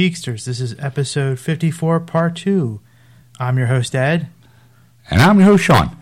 [0.00, 0.44] and welcome to Geeksters.
[0.44, 2.80] This is episode 54, part 2.
[3.38, 4.28] I'm your host, Ed.
[5.10, 5.96] And I'm your host, Sean.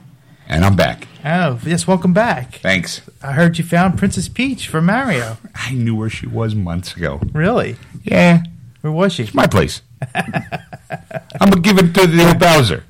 [0.49, 1.09] And I'm back.
[1.25, 2.55] Oh, yes, welcome back.
[2.57, 3.01] Thanks.
[3.23, 5.39] I heard you found Princess Peach for Mario.
[5.55, 7.21] I knew where she was months ago.
[7.33, 7.77] Really?
[8.05, 8.43] Yeah,
[8.83, 9.25] Where was she?
[9.25, 9.83] It's my place.
[10.15, 12.85] I'm gonna give it to the old Bowser.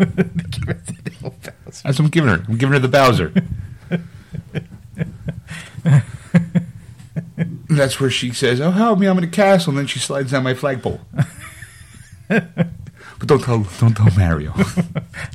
[1.75, 2.45] That's what I'm giving her.
[2.47, 3.33] I'm giving her the Bowser.
[7.79, 9.07] That's where she says, "Oh, help me!
[9.07, 11.01] I'm in a castle." And then she slides down my flagpole.
[12.29, 12.47] but
[13.27, 14.53] don't tell, don't tell Mario.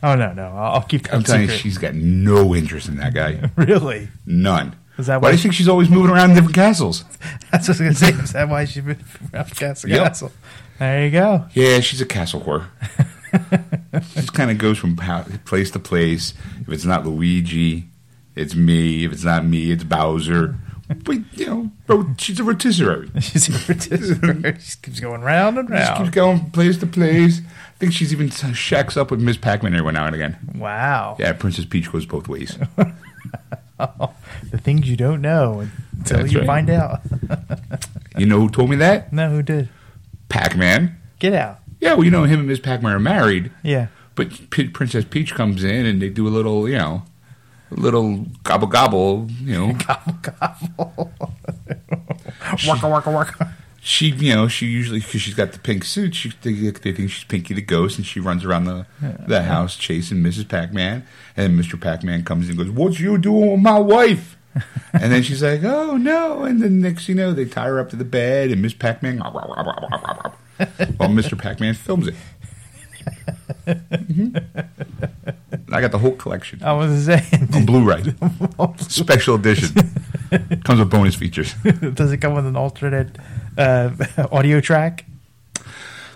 [0.03, 0.47] Oh, no, no.
[0.47, 1.61] I'll, I'll keep I'm telling you, secret.
[1.61, 3.49] she's got no interest in that guy.
[3.57, 4.09] Really?
[4.25, 4.75] None.
[4.97, 7.03] Is that why why do you think she's always moving around in different castles?
[7.51, 8.23] That's what I was going to say.
[8.23, 10.03] Is that why she's been from Castle Yep.
[10.03, 10.31] Castle?
[10.77, 11.45] There you go.
[11.53, 12.67] Yeah, she's a castle whore.
[14.09, 14.95] She just kind of goes from
[15.45, 16.33] place to place.
[16.61, 17.87] If it's not Luigi,
[18.35, 19.05] it's me.
[19.05, 20.55] If it's not me, it's Bowser.
[21.03, 23.09] But you know, she's a rotisserie.
[23.21, 24.61] She's a participant.
[24.61, 25.97] she keeps going round and round.
[25.97, 27.39] She keeps going place to place.
[27.39, 30.37] I think she's even shacks up with Miss Pac-Man every now and again.
[30.55, 31.15] Wow.
[31.19, 32.57] Yeah, Princess Peach goes both ways.
[33.79, 35.67] The things you don't know
[35.97, 36.47] until That's you right.
[36.47, 37.01] find out.
[38.17, 39.11] You know who told me that?
[39.11, 39.67] no, who did?
[40.29, 40.95] Pac-Man.
[41.19, 41.59] Get out.
[41.81, 43.51] Yeah, well, you know him and Miss Pac-Man are married.
[43.61, 43.87] Yeah.
[44.15, 47.03] But P- Princess Peach comes in and they do a little, you know,
[47.73, 49.73] little gobble gobble, you know.
[49.87, 51.11] Gobble, gobble.
[52.67, 53.53] waka, waka, waka.
[53.81, 57.11] she, you know, she usually because she's got the pink suit, she they, they think
[57.11, 58.85] she's Pinky the Ghost, and she runs around the
[59.27, 60.47] the house chasing Mrs.
[60.47, 61.79] Pac-Man, and Mr.
[61.79, 64.37] Pac-Man comes and goes, "What you doing with my wife?"
[64.93, 67.89] and then she's like, "Oh no!" And then next you know, they tie her up
[67.89, 69.17] to the bed, and Miss Pac-Man,
[70.97, 71.37] while Mr.
[71.37, 72.15] Pac-Man films it.
[73.65, 74.43] Mhm.
[75.71, 78.13] I got the whole collection I was saying, on Blu-ray,
[78.77, 79.69] special edition.
[80.63, 81.53] Comes with bonus features.
[81.93, 83.17] does it come with an alternate
[83.57, 83.91] uh,
[84.31, 85.05] audio track?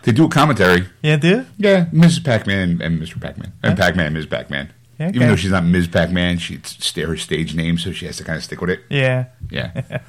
[0.03, 0.88] They do a commentary.
[1.01, 1.45] Yeah, do?
[1.57, 2.23] Yeah, Mrs.
[2.23, 3.19] Pac-Man and Mr.
[3.19, 3.51] Pac-Man.
[3.63, 4.25] And Pac-Man and Ms.
[4.28, 4.72] Pac-Man.
[5.00, 5.09] Okay.
[5.16, 5.88] Even though she's not Ms.
[5.88, 8.81] Pac-Man, she's her stage name, so she has to kind of stick with it.
[8.89, 9.25] Yeah.
[9.50, 10.00] Yeah.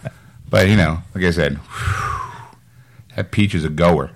[0.50, 1.58] but, you know, like I said,
[3.16, 4.10] that Peach is a goer.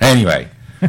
[0.00, 0.48] Anyway.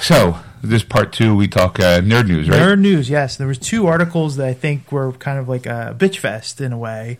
[0.00, 2.58] So, this part two, we talk uh, nerd news, right?
[2.58, 3.36] Nerd news, yes.
[3.36, 6.72] There was two articles that I think were kind of like a bitch fest in
[6.72, 7.18] a way.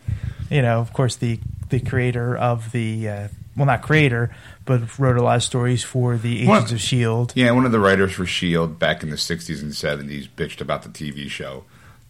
[0.51, 1.39] You know, of course, the
[1.69, 6.17] the creator of the uh, well, not creator, but wrote a lot of stories for
[6.17, 7.33] the Agents of Shield.
[7.35, 8.75] Yeah, one of the writers for S.H.I.E.L.D.
[8.75, 11.65] Back in the 60s and 70s bitched about the TV show.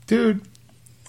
[0.06, 0.42] Dude,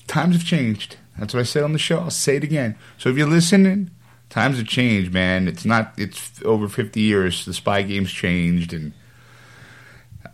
[0.08, 0.96] times have changed.
[1.18, 2.00] That's what I said on the show.
[2.00, 2.76] I'll say it again.
[2.98, 3.92] So if you're listening,
[4.30, 5.48] times have changed, man.
[5.48, 7.46] It's not, it's over 50 years.
[7.46, 8.94] The spy game's changed, and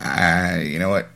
[0.02, 1.08] uh, you know what?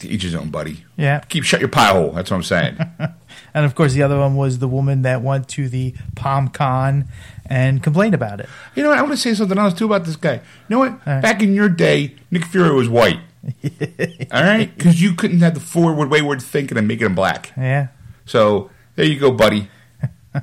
[0.00, 0.84] To each his own, buddy.
[0.96, 2.12] Yeah, Keep shut your pie hole.
[2.12, 2.78] That's what I'm saying.
[3.54, 7.06] and of course, the other one was the woman that went to the PalmCon
[7.44, 8.48] and complained about it.
[8.74, 8.98] you know what?
[8.98, 10.34] I want to say something else, too, about this guy.
[10.34, 11.06] You know what?
[11.06, 11.20] right.
[11.20, 13.20] Back in your day, Nick Fury was white.
[14.32, 14.74] All right?
[14.74, 17.52] Because you couldn't have the forward, wayward thinking and make him black.
[17.56, 17.88] Yeah,
[18.24, 19.68] So there you go, buddy.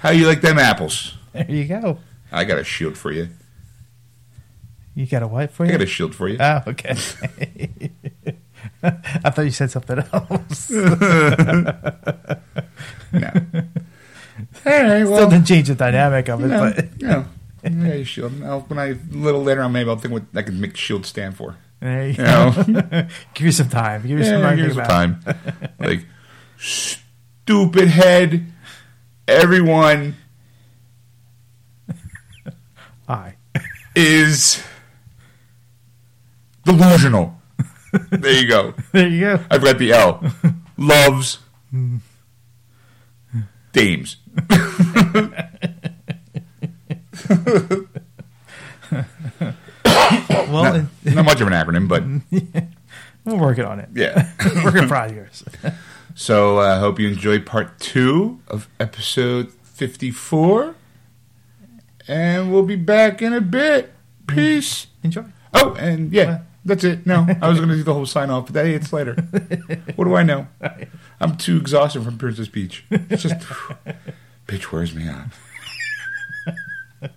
[0.00, 1.14] How you like them apples?
[1.32, 1.98] there you go.
[2.32, 3.28] I got a shield for you.
[4.94, 5.70] You got a what for you?
[5.70, 6.36] I got a shield for you.
[6.40, 6.96] Oh, okay.
[8.82, 10.70] I thought you said something else.
[13.12, 13.28] No.
[14.64, 17.24] All right, Still well, didn't change the dynamic of it, no, but no.
[17.64, 18.40] Yeah, you shield.
[18.42, 21.04] I'll, when I a little later on, maybe I'll think what I can make shield
[21.04, 21.56] stand for.
[21.80, 22.62] there you You know, go.
[23.34, 24.02] Give you some time.
[24.06, 24.56] Give you some yeah, time.
[24.56, 24.94] to here's think the
[25.26, 25.66] about it.
[25.66, 25.74] time.
[25.78, 26.06] Like
[26.58, 28.46] stupid head.
[29.30, 30.16] Everyone
[33.08, 33.34] I
[33.94, 34.60] is
[36.64, 37.36] delusional.
[38.10, 38.74] there you go.
[38.92, 39.44] There you go.
[39.50, 40.24] I've forgot the L.
[40.76, 41.38] Loves
[43.72, 44.16] dames.
[50.50, 52.02] Well, Not, not much of an acronym, but
[53.24, 53.88] we're working on it.
[53.94, 54.30] yeah.
[54.64, 55.44] Work in progress.
[56.14, 60.74] So I uh, hope you enjoyed part two of episode 54.
[62.08, 63.92] And we'll be back in a bit.
[64.26, 64.88] Peace.
[65.02, 65.24] Enjoy.
[65.54, 67.06] Oh, and yeah, that's it.
[67.06, 69.14] No, I was going to do the whole sign off, but that it's later.
[69.96, 70.46] What do I know?
[71.20, 72.84] I'm too exhausted from Princess Peach.
[72.90, 73.36] It's just,
[74.46, 75.26] bitch wears me out.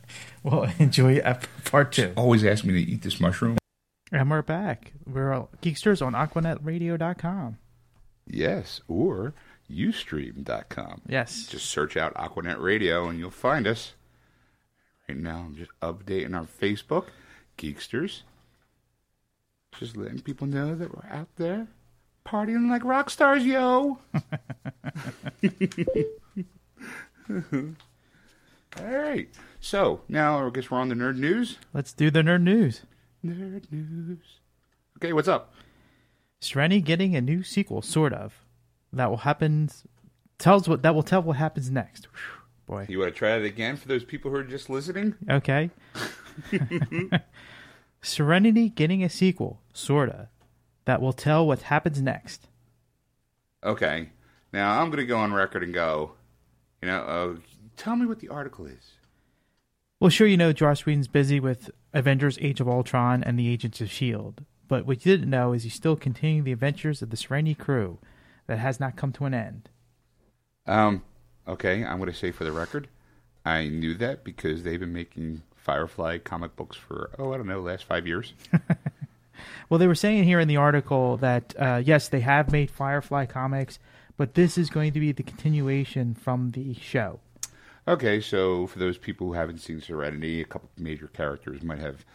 [0.43, 1.21] Well, enjoy
[1.63, 2.11] part two.
[2.17, 3.57] Always ask me to eat this mushroom.
[4.11, 4.91] And we're back.
[5.05, 7.57] We're all Geeksters on AquanetRadio.com.
[8.25, 9.33] Yes, or
[9.69, 11.01] Ustream.com.
[11.07, 11.47] Yes.
[11.47, 13.93] Just search out Aquanet Radio and you'll find us.
[15.07, 17.07] Right now, I'm just updating our Facebook,
[17.57, 18.21] Geeksters.
[19.79, 21.67] Just letting people know that we're out there
[22.25, 23.97] partying like rock stars, yo.
[27.29, 29.29] All right.
[29.59, 31.57] So now I guess we're on the nerd news.
[31.73, 32.81] Let's do the nerd news.
[33.25, 34.39] Nerd news.
[34.97, 35.53] Okay, what's up?
[36.43, 38.43] Serenity getting a new sequel, sort of.
[38.91, 39.69] That will happen.
[40.37, 42.05] Tells what that will tell what happens next.
[42.05, 42.85] Whew, boy.
[42.89, 45.15] You want to try it again for those people who are just listening?
[45.29, 45.69] Okay.
[48.01, 50.29] Serenity getting a sequel, sorta.
[50.85, 52.47] That will tell what happens next.
[53.63, 54.09] Okay.
[54.51, 56.11] Now I'm going to go on record and go.
[56.81, 57.35] You know, uh,
[57.77, 58.91] tell me what the article is.
[60.01, 63.79] Well, sure, you know Joss Whedon's busy with Avengers: Age of Ultron and the Agents
[63.79, 67.17] of Shield, but what you didn't know is he's still continuing the adventures of the
[67.17, 67.99] Serenity crew
[68.47, 69.69] that has not come to an end.
[70.65, 71.03] Um.
[71.45, 72.87] Okay, I'm going to say for the record,
[73.43, 77.59] I knew that because they've been making Firefly comic books for oh I don't know
[77.59, 78.33] last five years.
[79.69, 83.25] Well, they were saying here in the article that uh, yes, they have made Firefly
[83.25, 83.79] comics,
[84.17, 87.19] but this is going to be the continuation from the show.
[87.87, 91.79] Okay, so for those people who haven't seen Serenity, a couple of major characters might
[91.79, 92.05] have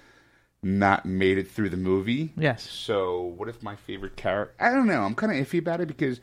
[0.62, 2.32] not made it through the movie.
[2.36, 2.68] Yes.
[2.68, 4.54] So what if my favorite character?
[4.58, 5.02] I don't know.
[5.02, 6.20] I'm kind of iffy about it because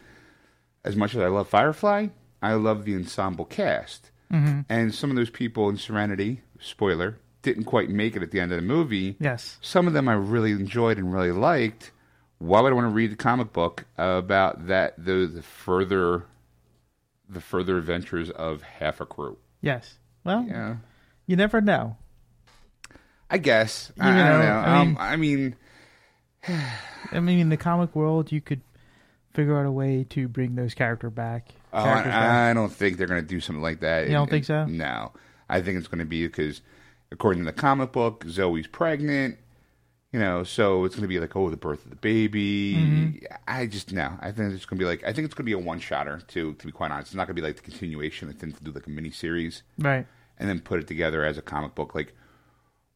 [0.84, 2.08] as much as I love Firefly,
[2.42, 4.62] I love the ensemble cast, mm-hmm.
[4.70, 8.52] and some of those people in Serenity, spoiler, didn't quite make it at the end
[8.52, 9.16] of the movie.
[9.20, 9.58] Yes.
[9.62, 11.92] Some of them I really enjoyed and really liked.
[12.40, 14.94] Why would I want to read the comic book about that?
[15.04, 16.26] The, the further,
[17.30, 19.38] the further adventures of half a crew.
[19.62, 19.98] Yes.
[20.24, 20.78] Well, Yeah,
[21.28, 21.98] you never know.
[23.30, 23.92] I guess.
[23.98, 24.60] You I, I don't know, know.
[24.60, 25.56] I um, mean- I mean,
[27.12, 28.62] I mean, in the comic world, you could
[29.34, 31.50] figure out a way to bring those character back.
[31.74, 32.32] oh, characters back.
[32.32, 34.08] I, I don't think they're going to do something like that.
[34.08, 34.66] You don't think so?
[34.66, 35.12] No,
[35.50, 36.62] I think it's going to be because,
[37.12, 39.38] according to the comic book, Zoe's pregnant.
[40.14, 42.76] You know, so it's going to be like, oh, the birth of the baby.
[42.76, 43.26] Mm-hmm.
[43.50, 44.14] I just no.
[44.22, 45.80] I think it's going to be like, I think it's going to be a one
[45.80, 46.22] shotter.
[46.30, 48.30] To to be quite honest, it's not going to be like the continuation.
[48.30, 50.08] They tend to do like a mini series Right.
[50.40, 52.16] and then put it together as a comic book, like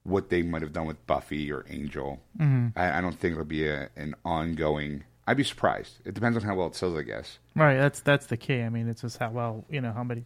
[0.10, 2.20] what they might have done with Buffy or Angel.
[2.40, 2.80] Mm-hmm.
[2.80, 5.04] I, I don't think it'll be a, an ongoing.
[5.28, 6.00] I'd be surprised.
[6.06, 7.38] It depends on how well it sells, I guess.
[7.56, 7.78] Right.
[7.78, 8.62] That's that's the key.
[8.62, 10.26] I mean, it's just how well you know how many,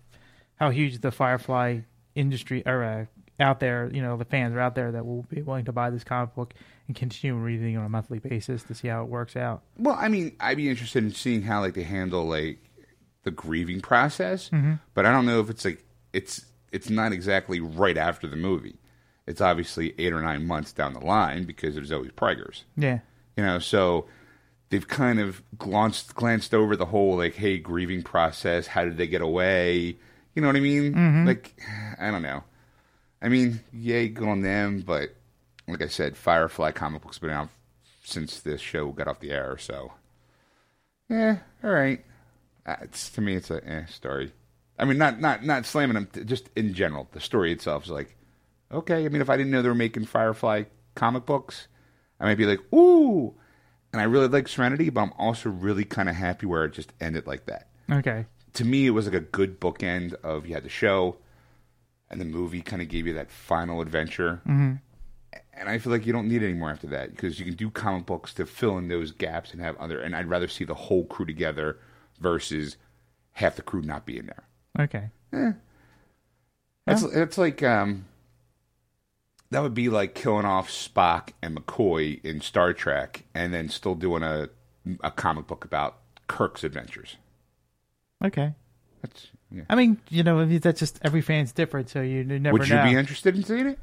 [0.56, 1.80] how huge the Firefly
[2.16, 3.06] industry or uh,
[3.40, 3.90] out there.
[3.94, 6.36] You know, the fans are out there that will be willing to buy this comic
[6.36, 6.54] book
[6.88, 9.62] and continue reading on a monthly basis to see how it works out.
[9.78, 12.60] Well, I mean, I'd be interested in seeing how like they handle like
[13.24, 14.50] the grieving process,
[14.94, 18.76] but I don't know if it's like it's it's not exactly right after the movie.
[19.26, 22.66] It's obviously eight or nine months down the line because there's always Prigers.
[22.76, 23.00] Yeah.
[23.38, 24.06] You know, so
[24.70, 28.68] they've kind of glanced glanced over the whole like, hey, grieving process.
[28.68, 29.98] How did they get away?
[30.36, 31.26] You know what I mean?
[31.26, 31.56] Like,
[32.00, 32.44] I don't know.
[33.22, 35.10] I mean, yay, good on them, but
[35.68, 37.50] like I said, Firefly comic books have been out
[38.04, 39.94] since this show got off the air, so
[41.10, 42.04] yeah, all right.
[42.66, 44.34] Uh, it's to me, it's a eh, story.
[44.78, 46.08] I mean, not not not slamming them.
[46.12, 48.16] t- Just in general, the story itself is like
[48.74, 49.06] okay.
[49.06, 50.64] I mean, if I didn't know they were making Firefly
[50.96, 51.68] comic books,
[52.20, 53.36] I might be like, ooh.
[53.92, 56.94] And I really like Serenity, but I'm also really kind of happy where it just
[57.00, 57.70] ended like that.
[57.92, 58.26] Okay.
[58.54, 61.18] To me, it was like a good bookend of you had the show,
[62.10, 64.42] and the movie kind of gave you that final adventure.
[64.48, 64.76] Mm-hmm.
[65.56, 67.70] And I feel like you don't need any more after that because you can do
[67.70, 70.00] comic books to fill in those gaps and have other.
[70.00, 71.78] And I'd rather see the whole crew together
[72.20, 72.78] versus
[73.34, 74.48] half the crew not being there.
[74.80, 75.10] Okay.
[76.86, 78.06] That's it's like um,
[79.54, 83.96] that would be like killing off Spock and McCoy in Star Trek, and then still
[83.96, 84.50] doing a
[85.02, 87.18] a comic book about Kirk's adventures.
[88.24, 88.54] Okay.
[89.02, 89.64] That's yeah.
[89.70, 92.84] I mean, you know, that's just every fan's different, so you never Would you know.
[92.84, 93.80] be interested in seeing it?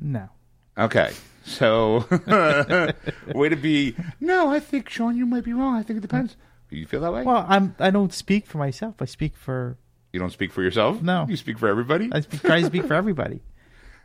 [0.00, 0.28] no.
[0.76, 1.12] Okay,
[1.44, 2.04] so
[3.34, 3.94] way to be.
[4.18, 5.76] No, I think Sean, you might be wrong.
[5.76, 6.36] I think it depends.
[6.70, 7.22] You feel that way?
[7.22, 7.76] Well, I'm.
[7.78, 8.96] I don't speak for myself.
[9.00, 9.76] I speak for.
[10.12, 11.00] you don't speak for yourself.
[11.02, 11.26] No.
[11.28, 12.08] you speak for everybody.
[12.10, 13.40] I speak, try to speak for everybody.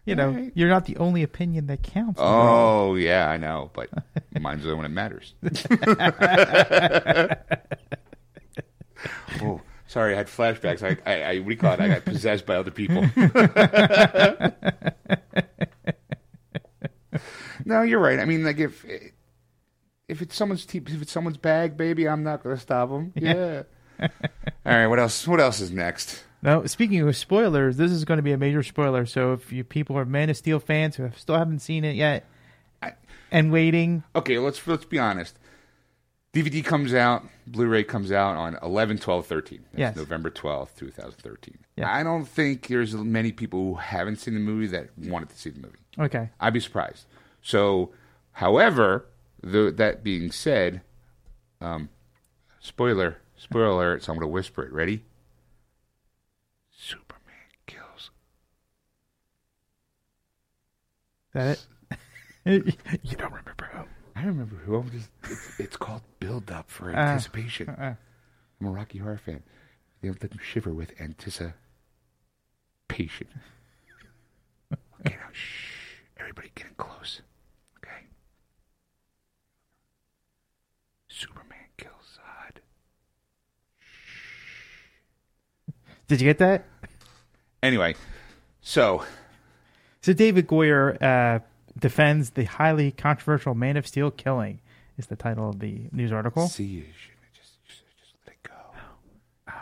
[0.06, 0.51] You know, Alright.
[0.56, 2.20] you're not the only opinion that counts.
[2.20, 2.32] in the.
[2.32, 3.89] Oh yeah, I know, but
[4.39, 5.34] mine's the one that matters.
[9.41, 10.84] oh, sorry, I had flashbacks.
[10.84, 11.79] I, I, I what call it?
[11.79, 13.01] I got possessed by other people.
[17.65, 18.20] no, you're right.
[18.20, 18.86] I mean, like if
[20.08, 23.13] if it's someone's te- if it's someone's bag, baby, I'm not going to stop them.
[23.15, 23.63] Yeah.
[24.01, 24.10] All
[24.65, 24.88] right.
[24.88, 25.27] What else?
[25.27, 26.24] What else is next?
[26.41, 29.05] Now, speaking of spoilers, this is going to be a major spoiler.
[29.05, 31.96] So if you people are Man of Steel fans who have, still haven't seen it
[31.96, 32.25] yet
[32.81, 32.93] I-
[33.31, 35.38] and waiting, Okay, let's let's be honest.
[36.31, 39.60] DVD comes out, Blu-ray comes out on 11, 12, 13.
[39.72, 39.96] That's Yes.
[39.96, 41.58] November 12th, 2013.
[41.75, 41.91] Yeah.
[41.91, 45.50] I don't think there's many people who haven't seen the movie that wanted to see
[45.50, 45.79] the movie.
[45.98, 47.08] okay, I'd be surprised.
[47.41, 47.91] So,
[48.34, 49.05] however,
[49.41, 50.81] the, that being said,
[51.62, 51.89] um,
[52.60, 54.72] spoiler, spoiler alert, so I'm going to whisper it.
[54.72, 55.03] Ready?
[56.69, 57.34] Superman
[57.65, 58.12] kills
[61.39, 61.65] that
[62.46, 62.79] it?
[63.03, 63.84] you don't remember who?
[64.15, 64.75] I remember who.
[64.77, 65.10] I'm just.
[65.24, 67.69] It's, it's called build up for Uh, anticipation.
[67.69, 67.93] uh-uh.
[68.62, 69.43] I'm a Rocky Horror fan.
[70.01, 71.53] They have them shiver with anticipation.
[75.01, 76.01] Okay, now shh.
[76.17, 77.22] Everybody getting close.
[77.77, 78.03] Okay.
[81.08, 82.58] Superman kills Zod.
[86.10, 86.65] Did you get that?
[87.63, 87.96] Anyway,
[88.60, 89.05] so
[90.10, 91.38] So David Goyer uh,
[91.78, 94.60] defends the highly controversial Man of Steel killing.
[94.98, 96.48] Is the title of the news article?
[96.48, 96.82] see you
[97.32, 98.56] just, just just let it go.
[99.50, 99.54] Oh,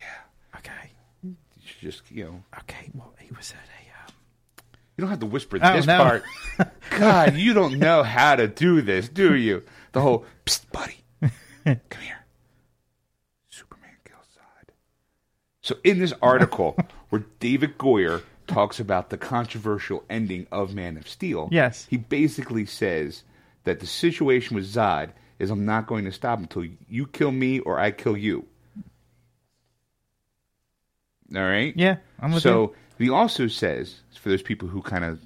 [0.00, 1.36] Yeah, okay, you
[1.82, 2.88] just you know okay.
[2.94, 4.08] Well, he was at a.
[4.08, 4.14] Um,
[4.96, 5.98] You don't have to whisper Oh, this no.
[5.98, 6.22] part.
[6.98, 9.62] God, you don't know how to do this, do you?
[9.92, 11.04] The whole, Psst, buddy,
[11.66, 12.24] come here.
[13.50, 14.70] Superman kills Zod.
[15.60, 16.78] So in this article
[17.10, 18.22] where David Goyer
[18.52, 21.86] talks about the controversial ending of Man of Steel, Yes.
[21.88, 23.24] he basically says
[23.64, 27.58] that the situation with Zod is I'm not going to stop until you kill me
[27.60, 28.46] or I kill you.
[31.34, 31.72] All right?
[31.76, 33.06] yeah, I'm with so you.
[33.06, 35.20] he also says, for those people who kind of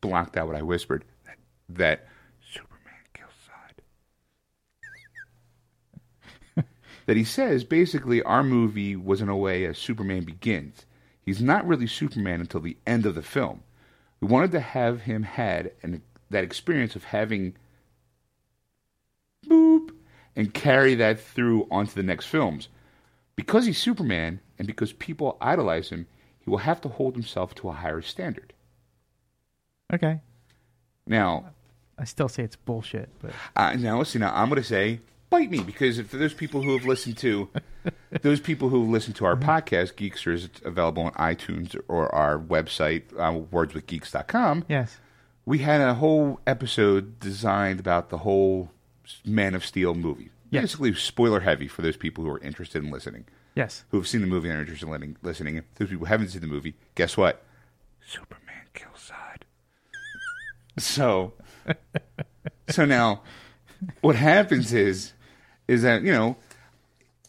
[0.00, 1.36] blocked out what I whispered, that,
[1.68, 2.06] that
[2.52, 3.30] Superman kills
[6.56, 6.64] Zod.
[7.06, 10.84] that he says basically our movie was in a way a Superman begins.
[11.26, 13.64] He's not really Superman until the end of the film.
[14.20, 17.56] We wanted to have him had an, that experience of having
[19.44, 19.90] boop
[20.36, 22.68] and carry that through onto the next films.
[23.34, 26.06] Because he's Superman and because people idolize him,
[26.38, 28.54] he will have to hold himself to a higher standard.
[29.92, 30.20] Okay,
[31.06, 31.50] Now,
[31.98, 35.50] I still say it's bullshit, but uh, now see, now I'm going to say bite
[35.50, 37.48] me because for those people who have listened to
[38.22, 43.02] those people who listen to our podcast, Geekster is available on iTunes or our website,
[43.18, 44.64] uh, wordswithgeeks.com.
[44.68, 44.98] yes,
[45.44, 48.70] We had a whole episode designed about the whole
[49.24, 50.30] Man of Steel movie.
[50.50, 50.62] Yes.
[50.62, 53.24] Basically, spoiler heavy for those people who are interested in listening.
[53.54, 55.56] yes, who have seen the movie and are interested in listening.
[55.56, 57.44] If those people who haven't seen the movie, guess what?
[58.06, 59.42] Superman kills Zod.
[60.78, 61.34] So,
[62.68, 63.22] so now,
[64.00, 65.12] what happens is,
[65.68, 66.36] is that you know,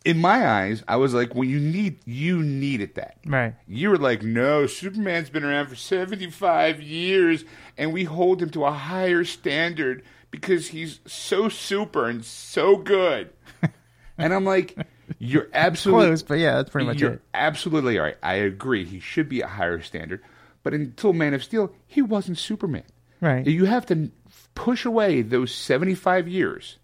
[0.06, 3.18] in my eyes, I was like, well, you need, you needed that.
[3.26, 7.44] right, You were like, no, Superman's been around for 75 years,
[7.78, 13.32] and we hold him to a higher standard because he's so super and so good.
[14.18, 14.78] and I'm like,
[15.20, 17.22] you're absolutely close, but yeah, that's pretty much you're it.
[17.34, 18.16] absolutely right.
[18.24, 18.86] I agree.
[18.86, 20.22] He should be a higher standard.
[20.64, 22.84] But until Man of Steel, he wasn't Superman.
[23.22, 23.46] Right.
[23.46, 24.12] You have to
[24.54, 26.78] push away those 75 years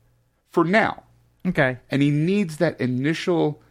[0.51, 1.03] for now.
[1.45, 3.61] Okay, And he needs that initial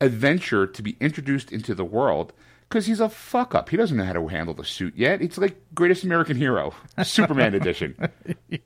[0.00, 2.32] adventure to be introduced into the world
[2.68, 3.68] because he's a fuck up.
[3.68, 5.20] He doesn't know how to handle the suit yet.
[5.22, 6.74] It's like Greatest American Hero,
[7.04, 7.94] Superman edition.
[8.48, 8.60] he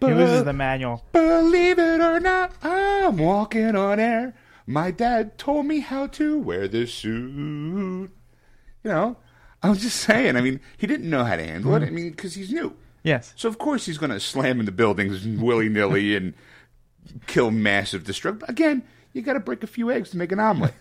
[0.00, 1.04] loses the manual.
[1.12, 4.34] Believe it or not, I'm walking on air.
[4.66, 8.10] My dad told me how to wear this suit.
[8.84, 9.16] You know,
[9.62, 10.36] I'm just saying.
[10.36, 11.80] I mean, he didn't know how to handle it.
[11.80, 11.88] Mm-hmm.
[11.88, 12.76] I mean, because he's new.
[13.02, 16.34] Yes, So of course he's going to slam into buildings willy nilly and
[17.26, 18.42] kill massive destruction.
[18.48, 20.74] Again, you got to break a few eggs to make an omelet.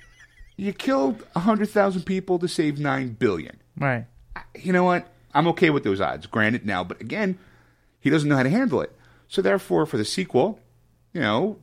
[0.56, 4.06] you killed hundred thousand people to save nine billion right,
[4.54, 5.08] you know what?
[5.34, 6.26] I'm okay with those odds.
[6.26, 7.38] Granted, now, but again,
[8.00, 8.94] he doesn't know how to handle it.
[9.28, 10.60] So therefore, for the sequel,
[11.14, 11.56] you know,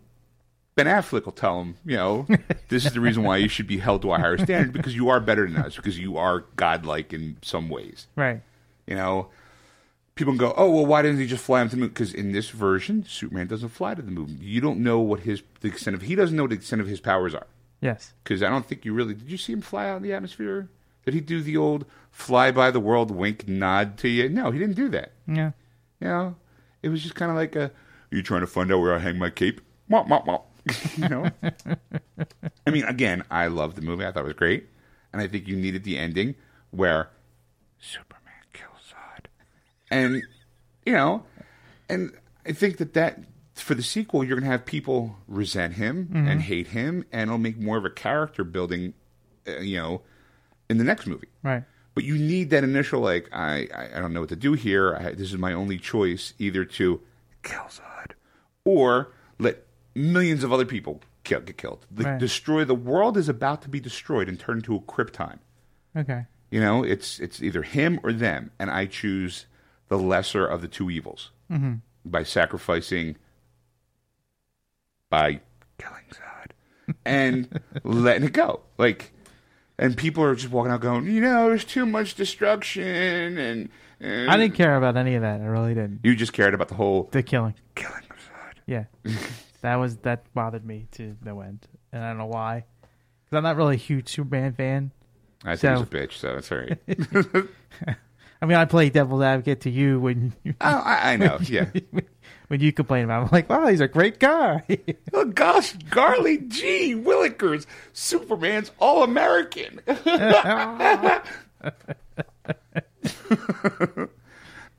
[0.75, 2.25] Ben Affleck will tell him, you know,
[2.69, 5.09] this is the reason why you should be held to a higher standard because you
[5.09, 8.07] are better than us because you are godlike in some ways.
[8.15, 8.41] right,
[8.87, 9.27] You know,
[10.19, 11.89] people can go, oh well, why didn't he just fly him to the moon?
[11.89, 14.37] Because in this version, Superman doesn't fly to the moon.
[14.41, 16.87] You don't know what his the extent of he doesn't know what the extent of
[16.87, 17.47] his powers are
[17.81, 19.31] yes, because I don't think you really did.
[19.31, 20.69] You see him fly out in the atmosphere?
[21.05, 24.27] Did he do the old fly by the world wink nod to you?
[24.29, 25.13] No, he didn't do that.
[25.25, 25.51] yeah,
[26.01, 26.35] You know,
[26.83, 27.71] it was just kind of like a, "Are
[28.11, 30.97] you trying to find out where I hang my cape?" Womp, womp, womp.
[30.97, 31.31] you know.
[32.67, 34.05] I mean, again, I love the movie.
[34.05, 34.67] I thought it was great,
[35.13, 36.35] and I think you needed the ending
[36.71, 37.09] where
[37.79, 38.08] Superman kills Zod,
[39.91, 40.23] and
[40.85, 41.23] you know,
[41.87, 42.11] and
[42.45, 43.19] I think that that
[43.55, 47.37] for the sequel, you're going to have people resent him and hate him, and it'll
[47.37, 48.93] make more of a character building,
[49.47, 50.01] uh, you know,
[50.69, 51.27] in the next movie.
[51.43, 54.53] right, But you need that initial like I I, I don't know what to do
[54.53, 54.95] here.
[54.95, 57.01] I, this is my only choice: either to
[57.43, 58.11] kill Zod
[58.65, 59.65] or let
[59.95, 61.85] millions of other people kill, get killed.
[61.91, 62.19] The, Right.
[62.19, 65.39] Destroy the world is about to be destroyed and turned into a Krypton.
[65.97, 69.45] okay, You know, it's it's either him or them, and I choose
[69.89, 71.73] the lesser of the two evils Mm-hmm.
[72.05, 73.17] by sacrificing
[75.09, 75.39] by
[75.77, 78.61] killing Zod and letting it go.
[78.77, 79.11] Like
[79.77, 83.69] and people are just walking out going, you know, there's too much destruction, and,
[84.01, 85.39] and I didn't care about any of that.
[85.41, 86.01] I really didn't.
[86.03, 87.55] You just cared about the whole The killing.
[87.75, 88.59] killing of Zod.
[88.67, 88.83] Yeah,
[89.61, 92.65] that was that bothered me to no end, and I don't know why.
[93.25, 94.91] Because I'm not really a huge Superman fan.
[95.45, 97.97] I think So- he's a bitch, so it's all right.
[98.41, 101.65] I mean, I play devil's advocate to you when oh, I, I know, yeah.
[102.47, 103.21] when you complain about.
[103.21, 103.25] It.
[103.25, 104.63] I'm like, wow, he's a great guy.
[105.13, 106.95] Oh gosh, Garley G.
[106.95, 109.81] Willikers, Superman's All American.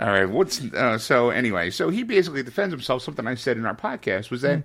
[0.00, 1.68] All right, what's uh, so anyway?
[1.70, 3.02] So he basically defends himself.
[3.02, 4.62] Something I said in our podcast was that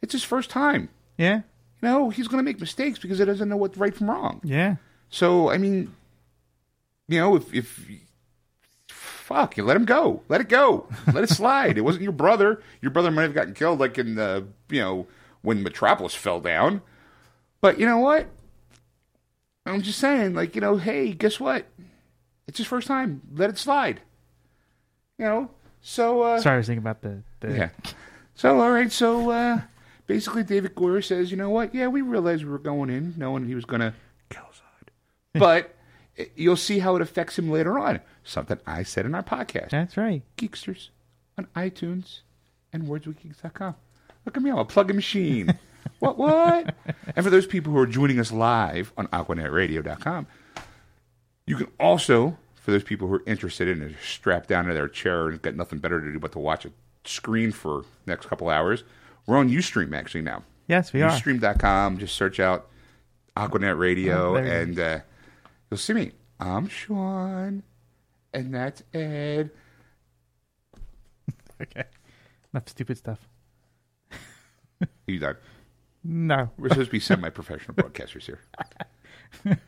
[0.00, 0.88] it's his first time.
[1.18, 1.36] yeah,
[1.82, 4.40] You know, he's going to make mistakes because he doesn't know what's right from wrong.
[4.44, 4.76] yeah,
[5.08, 5.92] So I mean,
[7.08, 7.88] you know, if if
[9.30, 11.78] fuck, you let him go, let it go, let it slide.
[11.78, 12.60] it wasn't your brother.
[12.82, 15.06] Your brother might have gotten killed, like in the you know
[15.42, 16.82] when Metropolis fell down.
[17.60, 18.26] But you know what?
[19.66, 21.66] I'm just saying, like you know, hey, guess what?
[22.48, 23.22] It's his first time.
[23.34, 24.00] Let it slide.
[25.18, 25.50] You know.
[25.82, 27.68] So uh, Sorry, I was thinking about the, the yeah.
[28.34, 28.90] So all right.
[28.90, 29.60] So uh,
[30.06, 31.74] basically, David Goyer says, you know what?
[31.74, 33.94] Yeah, we realized we were going in knowing he was going to
[34.28, 34.88] kill Zod,
[35.40, 35.74] but
[36.16, 38.00] it- you'll see how it affects him later on.
[38.30, 40.22] Something I said in our podcast, That's right.
[40.36, 40.90] Geeksters,
[41.36, 42.20] on iTunes
[42.72, 43.74] and WordsWithGeeks.com.
[44.24, 45.58] Look at me, I'm a plug-in machine.
[45.98, 46.16] what?
[46.16, 46.72] What?
[47.16, 50.28] and for those people who are joining us live on AquanetRadio.com,
[51.46, 54.86] you can also, for those people who are interested in it, strapped down to their
[54.88, 56.70] chair and got nothing better to do but to watch a
[57.04, 58.84] screen for next couple hours.
[59.26, 60.44] We're on UStream actually now.
[60.68, 61.10] Yes, we are.
[61.10, 61.98] Ustream.com.
[61.98, 62.68] Just search out
[63.36, 64.56] Aquanet Radio Oh, there you go.
[64.56, 64.98] and uh,
[65.68, 66.12] you'll see me.
[66.38, 67.64] I'm Sean,
[68.32, 69.50] and that's Ed.
[71.62, 71.84] Okay.
[72.54, 73.28] Enough stupid stuff.
[75.06, 75.36] You done?
[76.02, 76.48] No.
[76.56, 78.40] We're supposed to be semi-professional broadcasters here.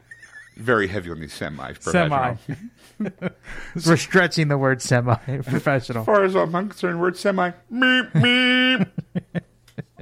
[0.57, 2.39] Very heavy on the semi-professional.
[2.99, 3.31] Semi.
[3.87, 6.01] We're stretching the word semi professional.
[6.01, 7.51] As far as I'm concerned, word semi.
[7.71, 8.89] Meep, meep.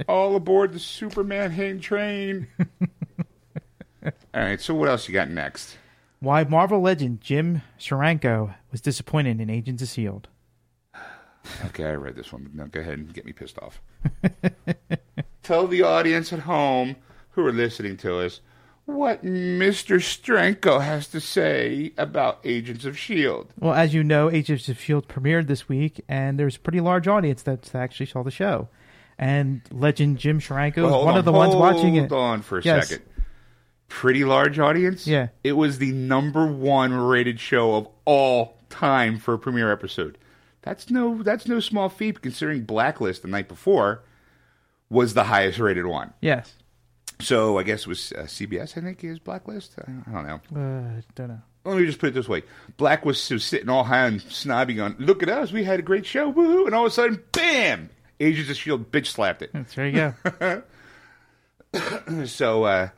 [0.07, 2.47] All aboard the Superman hang train.
[4.03, 5.77] All right, so what else you got next?
[6.21, 10.29] Why Marvel legend Jim Steranko was disappointed in Agents of S.H.I.E.L.D.
[11.65, 12.51] Okay, I read this one.
[12.53, 13.81] Now go ahead and get me pissed off.
[15.43, 16.95] Tell the audience at home
[17.31, 18.41] who are listening to us
[18.85, 19.95] what Mr.
[19.97, 23.49] Steranko has to say about Agents of S.H.I.E.L.D.
[23.59, 25.07] Well, as you know, Agents of S.H.I.E.L.D.
[25.07, 28.69] premiered this week, and there's a pretty large audience that actually saw the show.
[29.17, 32.09] And legend Jim Steranko Well, is one on, of the ones watching it.
[32.09, 32.89] Hold on for a Yes.
[32.89, 33.05] second.
[33.91, 35.05] Pretty large audience.
[35.05, 35.27] Yeah.
[35.43, 40.17] It was the number one rated show of all time for a premiere episode.
[40.61, 44.03] That's no that's no small feat considering Blacklist the night before
[44.89, 46.13] was the highest rated one.
[46.21, 46.53] Yes.
[47.19, 48.77] So I guess it was uh, CBS.
[48.77, 49.75] I think is Blacklist.
[49.77, 50.39] I don't know.
[50.55, 51.41] Uh, don't know.
[51.65, 52.43] Let me just put it this way:
[52.77, 55.83] Black was so sitting all high and snobby, going, "Look at us, we had a
[55.83, 57.89] great show, woohoo!" And all of a sudden, bam!
[58.21, 59.51] Agents of Shield bitch slapped it.
[59.75, 60.63] There you go.
[62.25, 62.89] So, uh,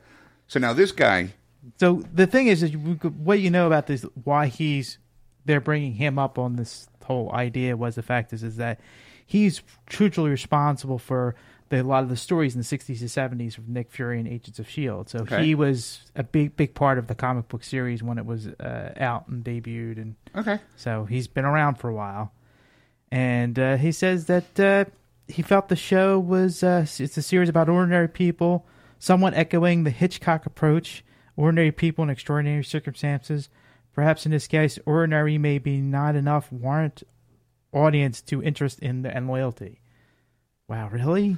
[0.46, 1.30] so now this guy,
[1.78, 4.98] so the thing is, is you, what you know about this, why he's
[5.46, 8.80] they're bringing him up on this whole idea was the fact is is that
[9.26, 11.34] he's truly responsible for
[11.68, 14.28] the, a lot of the stories in the 60s and 70s of Nick Fury and
[14.28, 15.08] Agents of Shield.
[15.08, 15.44] So Okay.
[15.46, 18.92] he was a big big part of the comic book series when it was uh,
[18.98, 22.32] out and debuted, and okay, so he's been around for a while.
[23.10, 24.84] And uh, he says that uh,
[25.28, 28.66] he felt the show was uh, it's a series about ordinary people,
[28.98, 31.04] somewhat echoing the Hitchcock approach:
[31.36, 33.48] ordinary people in extraordinary circumstances.
[33.92, 37.04] Perhaps in this case, ordinary may be not enough warrant
[37.72, 39.80] audience to interest in the, and loyalty.
[40.68, 41.36] Wow, really?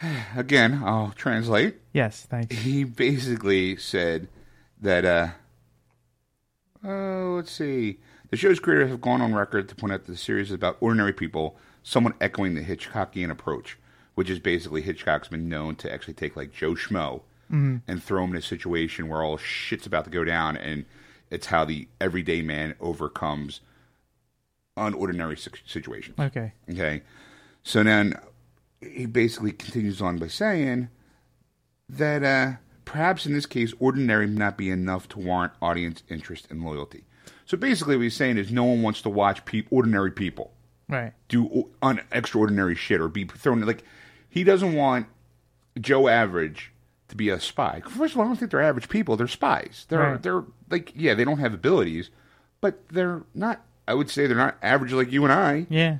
[0.36, 1.76] again, I'll translate.
[1.92, 2.54] Yes, thanks.
[2.56, 4.28] He basically said
[4.80, 5.28] that, uh,
[6.84, 8.00] oh, let's see.
[8.30, 10.78] The show's creators have gone on record to point out that the series is about
[10.80, 13.78] ordinary people, somewhat echoing the Hitchcockian approach,
[14.14, 18.30] which is basically Hitchcock's been known to actually take like Joe Schmo and throw him
[18.30, 20.84] in a situation where all shit's about to go down, and
[21.30, 23.60] it's how the everyday man overcomes
[24.76, 26.18] unordinary si- situations.
[26.18, 26.52] Okay.
[26.70, 27.02] Okay.
[27.62, 28.14] So then
[28.80, 30.88] he basically continues on by saying
[31.88, 36.48] that uh, perhaps in this case, ordinary may not be enough to warrant audience interest
[36.50, 37.04] and loyalty.
[37.46, 40.52] So basically, what he's saying is no one wants to watch pe- ordinary people
[40.88, 41.12] Right.
[41.28, 43.84] do un- extraordinary shit or be thrown like
[44.34, 45.06] he doesn't want
[45.80, 46.72] Joe Average
[47.08, 47.80] to be a spy.
[47.88, 49.86] First of all, I don't think they're average people; they're spies.
[49.88, 50.22] They're Right.
[50.22, 52.10] they're like yeah, they don't have abilities,
[52.60, 53.62] but they're not.
[53.86, 55.98] I would say they're not average like you and I Yeah.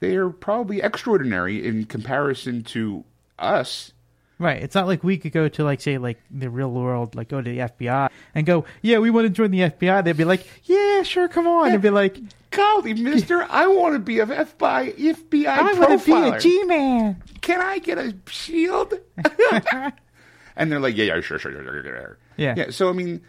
[0.00, 3.04] they are probably extraordinary in comparison to
[3.38, 3.92] us.
[4.38, 4.62] Right.
[4.62, 7.40] It's not like we could go to like say like the real world, like go
[7.40, 10.04] to the FBI and go, yeah, we want to join the FBI.
[10.04, 11.70] They'd be like, yeah, sure, come on.
[11.70, 12.18] They'd be like,
[12.50, 17.22] Golly, mister, I want to be a FBI, FBI I want to be a G-man.
[17.44, 18.94] Can I get a shield?
[20.56, 22.18] and they're like, yeah, yeah, sure, sure, sure, sure, sure.
[22.38, 22.54] Yeah.
[22.56, 22.70] Yeah.
[22.70, 23.20] So, I mean,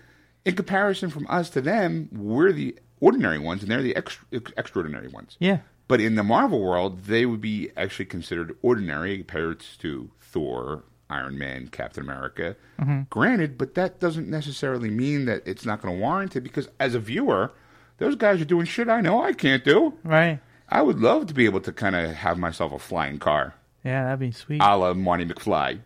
[0.46, 4.26] in comparison from us to them, we're the ordinary ones and they're the extra,
[4.56, 5.36] extraordinary ones.
[5.42, 5.60] Yeah.
[5.90, 11.38] But in the Marvel world, they would be actually considered ordinary compared to Thor, Iron
[11.38, 12.56] Man, Captain America.
[12.80, 13.02] Mm-hmm.
[13.10, 16.96] Granted, but that doesn't necessarily mean that it's not going to warrant it because as
[16.96, 17.52] a viewer,
[17.98, 19.94] those guys are doing shit I know I can't do.
[20.06, 20.40] Right.
[20.70, 24.04] I would love to be able to kind of have myself a flying car, Yeah,
[24.06, 24.62] that'd be sweet.
[24.62, 25.80] a la Marty McFly.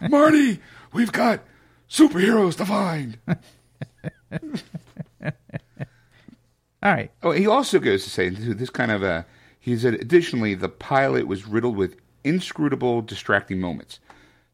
[0.10, 0.60] Marty,
[0.92, 1.40] we've got
[1.88, 3.18] superheroes to find.
[6.82, 7.10] All right.
[7.22, 9.26] Oh, he also goes to say this kind of uh, a.
[9.58, 13.98] He said, additionally, the pilot was riddled with inscrutable, distracting moments.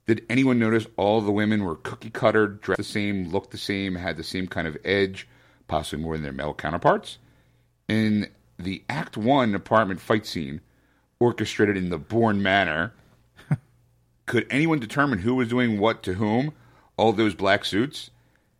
[0.07, 3.97] Did anyone notice all the women were cookie cutter, dressed the same, looked the same,
[3.97, 5.29] had the same kind of edge,
[5.69, 7.19] possibly more than their male counterparts?
[7.89, 10.61] In the Act One apartment fight scene,
[11.23, 12.93] orchestrated in the Bourne manner,
[14.27, 16.53] could anyone determine who was doing what to whom?
[16.97, 18.11] All those black suits?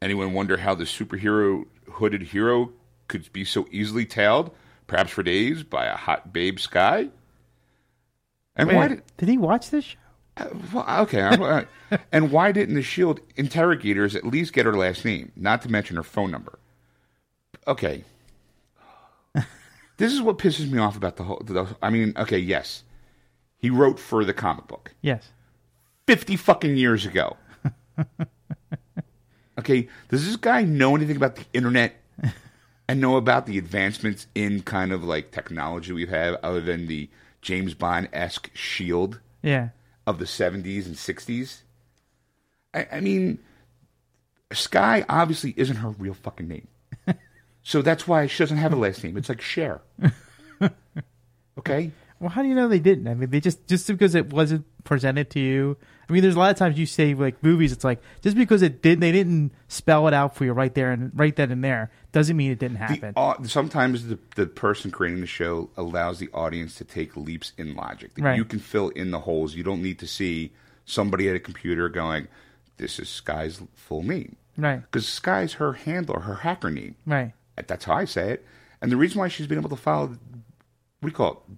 [0.01, 2.73] Anyone wonder how the superhero hooded hero
[3.09, 4.51] could be so easily tailed,
[4.87, 7.11] perhaps for days, by a hot babe Skye?
[8.57, 9.99] And Wait, why did did he watch this show?
[10.37, 11.65] uh, well, okay, uh,
[12.13, 15.97] and why didn't the Shield interrogators at least get her last name, not to mention
[15.97, 16.59] her phone number?
[17.67, 18.05] Okay,
[20.03, 21.41] this is what pisses me off about the whole.
[21.45, 22.83] The, I mean, okay, yes,
[23.57, 25.29] he wrote for the comic book Yes.
[26.09, 27.37] fifty fucking years ago.
[29.59, 31.95] okay, does this guy know anything about the internet
[32.89, 37.09] and know about the advancements in kind of like technology we have, other than the
[37.41, 39.21] James Bond esque Shield?
[39.41, 39.69] Yeah.
[40.05, 41.63] of the 70s and 60s.
[42.75, 43.39] I, I mean,
[44.53, 46.67] Skye obviously isn't her real fucking name.
[47.63, 49.17] So that's why she doesn't have a last name.
[49.17, 49.81] It's like Cher.
[51.59, 51.91] Okay?
[52.19, 53.09] Well, how do you know they didn't?
[53.09, 55.77] I mean, they just just because it wasn't presented to you.
[56.09, 57.73] I mean, there's a lot of times you say like movies.
[57.73, 60.93] It's like just because it did, they didn't spell it out for you right there
[60.93, 63.45] and right then and there doesn't mean it didn't The, happen.
[63.49, 68.13] sometimes the, the person creating the show allows the audience to take leaps in logic.
[68.19, 68.37] Right.
[68.39, 69.55] You can fill in the holes.
[69.55, 70.53] You don't need to see
[70.87, 72.29] somebody at a computer going,
[72.79, 74.37] this is Skye's full name.
[74.57, 74.81] right.
[74.83, 76.95] Because Skye's her handler, her hacker name.
[77.07, 77.33] Right.
[77.57, 78.47] That's how I say it.
[78.81, 80.19] And the reason why she's been able to follow, what
[81.03, 81.57] do you call it,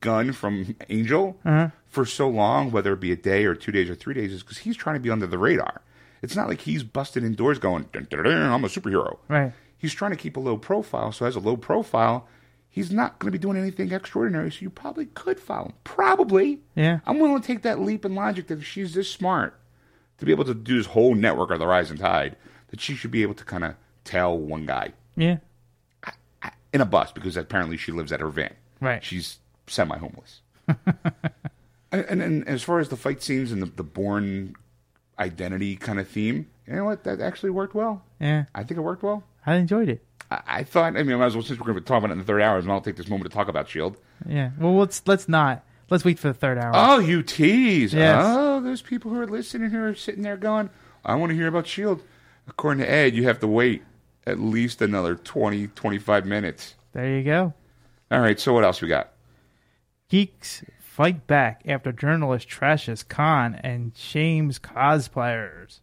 [0.00, 1.70] Gunn from Angel uh-huh.
[1.86, 4.42] for so long, whether it be a day or two days or three days, is
[4.42, 5.80] because he's trying to be under the radar.
[6.22, 9.18] It's not like he's busted indoors going, dun, dun, dun, I'm a superhero.
[9.28, 9.52] Right.
[9.76, 11.10] He's trying to keep a low profile.
[11.12, 12.28] So, as a low profile,
[12.68, 14.50] he's not going to be doing anything extraordinary.
[14.52, 15.74] So, you probably could follow him.
[15.82, 16.60] Probably.
[16.76, 17.00] Yeah.
[17.06, 19.58] I'm willing to take that leap in logic that if she's this smart
[20.18, 22.36] to be able to do this whole network of the rising tide,
[22.68, 23.74] that she should be able to kind of
[24.04, 25.38] tell one guy Yeah.
[26.72, 28.54] in a bus because apparently she lives at her van.
[28.80, 29.04] Right.
[29.04, 30.40] She's semi homeless.
[31.92, 34.56] and, and, as far as the fight scenes and the, the Bourne
[35.18, 37.04] Identity kind of theme, you know what?
[37.04, 38.02] That actually worked well.
[38.20, 38.44] Yeah.
[38.54, 39.24] I think it worked well.
[39.46, 40.04] I enjoyed it.
[40.30, 42.10] I, I thought, I mean, I might as well, since we're going to talk about
[42.10, 43.98] it in the third hour, I'll take this moment to talk about S.H.I.E.L.D.
[44.26, 44.50] Yeah.
[44.58, 45.64] Well, let's let's not.
[45.90, 46.72] Let's wait for the third hour.
[46.74, 47.92] Oh, you tease.
[47.92, 48.24] Yes.
[48.26, 50.70] Oh, those people who are listening who are sitting there going,
[51.04, 52.02] I want to hear about S.H.I.E.L.D.
[52.48, 53.82] According to Ed, you have to wait
[54.26, 56.74] at least another 20, 25 minutes.
[56.92, 57.54] There you go.
[58.10, 59.10] All right, so what else we got?
[60.08, 65.80] Geeks fight back after journalist trashes Con and shames cosplayers.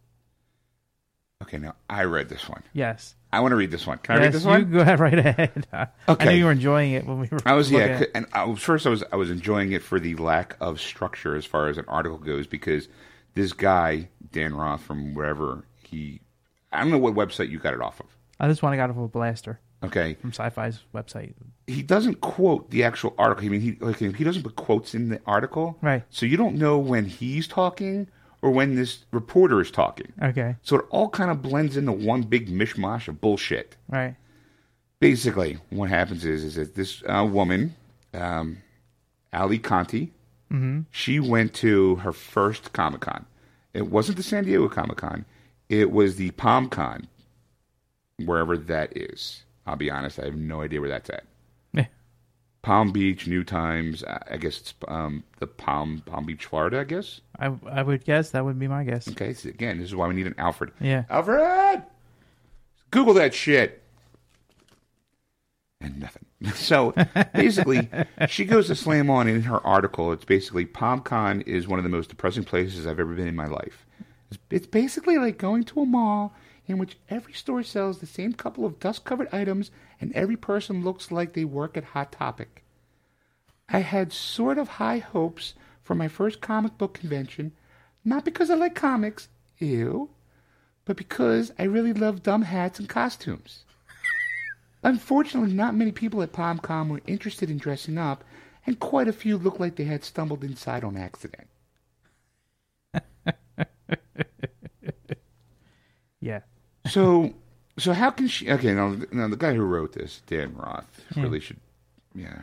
[1.42, 2.62] Okay, now I read this one.
[2.72, 3.16] Yes.
[3.32, 3.98] I want to read this one.
[3.98, 4.70] Can I read this you one?
[4.70, 5.66] go ahead right ahead.
[5.72, 6.36] I know Okay.
[6.36, 7.38] you were enjoying it when we were.
[7.46, 8.10] I was yeah, at c- it.
[8.14, 11.34] and I was, first I was I was enjoying it for the lack of structure
[11.36, 12.88] as far as an article goes because
[13.34, 16.20] this guy Dan Roth from wherever he
[16.72, 18.06] I don't know what website you got it off of.
[18.40, 21.34] I just want to get off of a Blastr Okay, from Syfy's website.
[21.66, 23.44] he doesn't quote the actual article.
[23.44, 26.02] I mean, he like he doesn't put quotes in the article, Right.
[26.10, 28.08] So you don't know when he's talking
[28.42, 30.12] or when this reporter is talking.
[30.22, 30.56] Okay.
[30.62, 33.76] So it all kind of blends into one big mishmash of bullshit.
[33.88, 34.16] Right.
[34.98, 37.74] basically what happens is is that this uh, woman
[38.14, 38.58] um,
[39.32, 40.12] ali conti
[40.90, 43.24] she went to her first comic-con
[43.72, 45.24] it wasn't the san diego comic-con
[45.68, 47.06] it was the palm-con
[48.26, 51.24] wherever that is i'll be honest i have no idea where that's at
[51.72, 51.86] Yeah.
[52.62, 57.20] palm beach new times i guess it's um, the palm palm beach florida i guess
[57.38, 59.08] I I would guess that would be my guess.
[59.08, 61.04] okay so again this is why we need an alfred Yeah.
[61.10, 61.82] alfred
[62.90, 63.82] google that shit
[65.80, 66.94] and nothing So
[67.34, 67.90] basically,
[68.28, 70.10] she goes to slam on in her article.
[70.12, 73.44] It's basically PalmCon is one of the most depressing places I've ever been in my
[73.46, 73.84] life.
[74.30, 76.32] It's, it's basically like going to a mall
[76.70, 80.84] in which every store sells the same couple of dust covered items and every person
[80.84, 82.62] looks like they work at Hot Topic.
[83.68, 87.52] I had sort of high hopes for my first comic book convention,
[88.04, 89.28] not because I like comics,
[89.58, 90.10] ew,
[90.84, 93.64] but because I really love dumb hats and costumes.
[94.82, 98.24] Unfortunately, not many people at PalmCon were interested in dressing up,
[98.66, 101.48] and quite a few looked like they had stumbled inside on accident.
[106.20, 106.40] Yeah.
[106.88, 107.34] So,
[107.78, 108.50] so how can she?
[108.50, 111.58] Okay, now, now the guy who wrote this, Dan Roth, really should.
[112.14, 112.42] Yeah,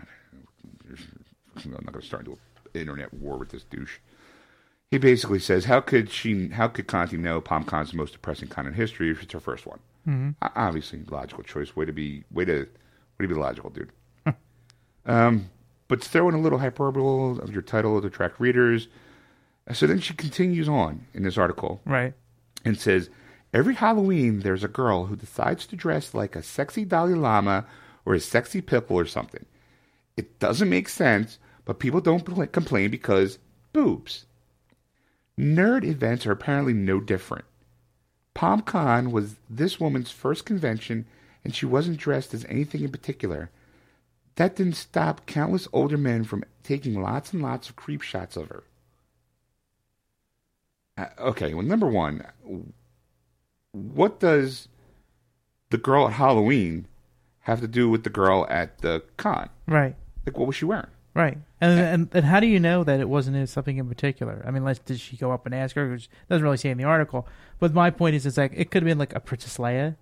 [0.89, 2.37] I'm not going to start into
[2.73, 3.97] an internet war with this douche.
[4.91, 6.49] He basically says, "How could she?
[6.49, 9.65] How could Conti know PalmCon's the most depressing con in history if it's her first
[9.65, 9.79] one?
[10.07, 10.29] Mm-hmm.
[10.55, 11.75] Obviously, logical choice.
[11.75, 12.23] Way to be.
[12.31, 12.59] Way to.
[13.19, 13.91] Way to be logical, dude.
[15.05, 15.49] um,
[15.87, 18.87] but throw in a little hyperbole of your title to attract readers.
[19.73, 22.13] So then she continues on in this article Right.
[22.63, 23.09] and says,
[23.53, 27.65] Every Halloween, there's a girl who decides to dress like a sexy Dalai Lama
[28.05, 29.45] or a sexy pickle or something.
[30.15, 33.39] It doesn't make sense, but people don't pl- complain because
[33.73, 34.25] boobs.
[35.39, 37.45] Nerd events are apparently no different.
[38.35, 41.05] PalmCon was this woman's first convention,
[41.43, 43.49] and she wasn't dressed as anything in particular.
[44.35, 48.49] That didn't stop countless older men from taking lots and lots of creep shots of
[48.49, 48.63] her.
[50.97, 52.23] Uh, okay, well, number one,
[53.71, 54.67] what does
[55.69, 56.87] the girl at Halloween
[57.41, 59.49] have to do with the girl at the con?
[59.67, 59.95] Right.
[60.25, 60.87] Like, what was she wearing?
[61.13, 61.37] Right.
[61.59, 64.43] And, and and how do you know that it wasn't something in particular?
[64.45, 65.89] I mean, like, did she go up and ask her?
[65.89, 67.27] Which it doesn't really say in the article.
[67.59, 69.95] But my point is, it's like it could have been like a Princess Leia,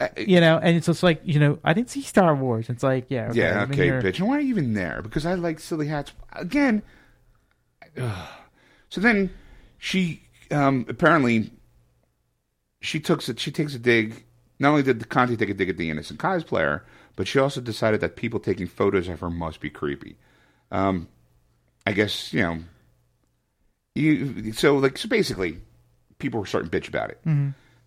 [0.00, 0.58] Uh, you know.
[0.58, 2.68] And it's just like you know, I didn't see Star Wars.
[2.68, 4.18] It's like yeah, okay, yeah, okay, bitch.
[4.18, 5.00] And why are you even there?
[5.00, 6.12] Because I like silly hats.
[6.32, 6.82] Again,
[7.96, 8.28] ugh.
[8.88, 9.30] so then
[9.78, 11.52] she um, apparently
[12.80, 14.24] she took she takes a dig.
[14.58, 16.82] Not only did the Conti take a dig at the innocent cosplayer,
[17.16, 20.16] but she also decided that people taking photos of her must be creepy.
[20.70, 21.08] Um,
[21.86, 22.58] I guess you know.
[23.94, 25.58] You so like so basically,
[26.18, 27.20] people were starting to bitch about it.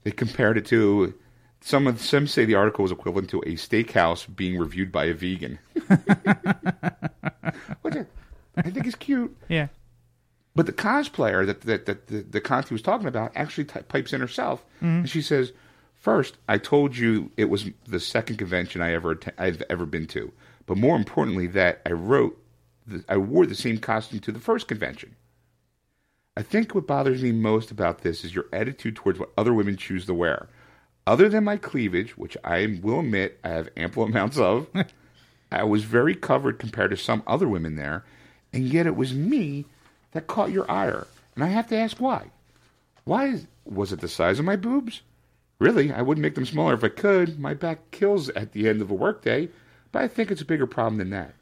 [0.03, 1.13] They compared it to
[1.61, 5.13] some of some say the article was equivalent to a steakhouse being reviewed by a
[5.13, 5.59] vegan.
[7.81, 8.05] Which I,
[8.57, 9.35] I think is cute.
[9.47, 9.67] Yeah.
[10.55, 14.13] But the cosplayer that that, that the, the Conti was talking about actually t- pipes
[14.13, 14.85] in herself, mm-hmm.
[14.85, 15.53] and she says,
[15.95, 20.07] First, I told you it was the second convention I ever atten- I've ever been
[20.07, 20.31] to,
[20.65, 22.41] but more importantly, that I wrote,
[22.87, 25.15] the, I wore the same costume to the first convention.
[26.35, 29.77] I think what bothers me most about this is your attitude towards what other women
[29.77, 30.47] choose to wear.
[31.05, 34.67] Other than my cleavage, which I will admit I have ample amounts of,
[35.51, 38.05] I was very covered compared to some other women there,
[38.53, 39.65] and yet it was me
[40.11, 41.07] that caught your ire.
[41.35, 42.31] And I have to ask why.
[43.03, 45.01] Why is, was it the size of my boobs?
[45.59, 47.39] Really, I wouldn't make them smaller if I could.
[47.39, 49.49] My back kills at the end of a workday,
[49.91, 51.33] but I think it's a bigger problem than that.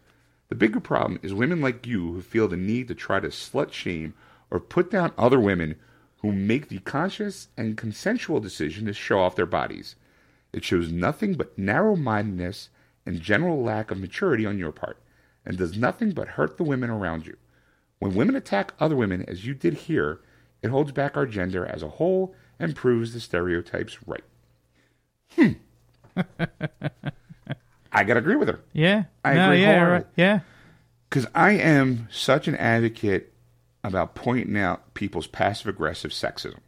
[0.49, 3.71] The bigger problem is women like you who feel the need to try to slut
[3.71, 4.13] shame
[4.49, 5.75] or put down other women
[6.17, 9.95] who make the conscious and consensual decision to show off their bodies.
[10.51, 12.69] It shows nothing but narrow mindedness
[13.05, 14.97] and general lack of maturity on your part,
[15.45, 17.38] and does nothing but hurt the women around you.
[17.99, 20.21] When women attack other women, as you did here,
[20.62, 24.23] it holds back our gender as a whole and proves the stereotypes right.
[25.31, 25.51] Hmm.
[27.91, 28.59] I gotta agree with her.
[28.73, 29.05] Yeah.
[29.23, 30.05] I no, agree yeah, right.
[30.15, 30.39] Yeah.
[31.09, 33.33] Because I am such an advocate
[33.83, 36.59] about pointing out people's passive aggressive sexism.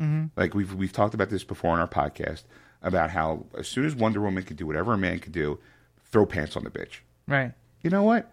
[0.00, 0.26] Mm-hmm.
[0.36, 2.42] Like we've we've talked about this before on our podcast
[2.82, 5.58] about how as soon as Wonder Woman can do whatever a man can do,
[6.04, 6.98] throw pants on the bitch.
[7.26, 7.52] Right.
[7.82, 8.30] You know what?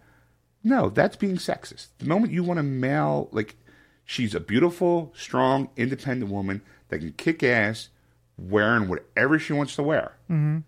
[0.64, 1.88] No, that's being sexist.
[1.98, 3.54] The moment you want to male, like
[4.04, 7.90] she's a beautiful, strong, independent woman that can kick ass,
[8.38, 10.16] wearing whatever she wants to wear.
[10.30, 10.58] Mm-hmm.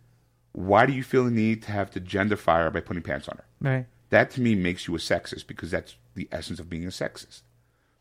[0.52, 3.38] Why do you feel the need to have to genderfy her by putting pants on
[3.38, 3.44] her?
[3.60, 3.86] Right.
[4.10, 7.42] That to me makes you a sexist because that's the essence of being a sexist.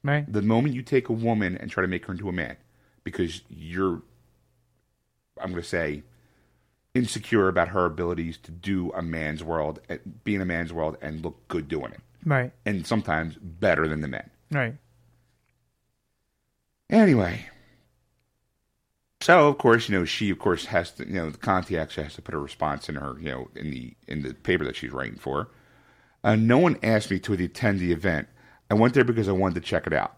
[0.04, 0.32] Right.
[0.32, 2.58] The moment you take a woman and try to make her into a man
[3.04, 4.02] because you're,
[5.42, 6.04] I'm going to say,
[6.96, 10.98] insecure about her abilities to do a man's world, eh, be in a man's world,
[11.02, 12.00] and look good doing it.
[12.26, 12.52] Right.
[12.66, 14.30] And sometimes better than the men.
[14.52, 14.76] Right.
[16.90, 17.46] Anyway.
[19.22, 22.04] So of course, you know, she of course has to, you know, the Conti actually
[22.04, 24.76] has to put a response in her, you know, in the in the paper that
[24.76, 25.50] she's writing for.
[26.24, 28.28] Uh, no one asked me to attend the event.
[28.70, 30.18] I went there because I wanted to check it out.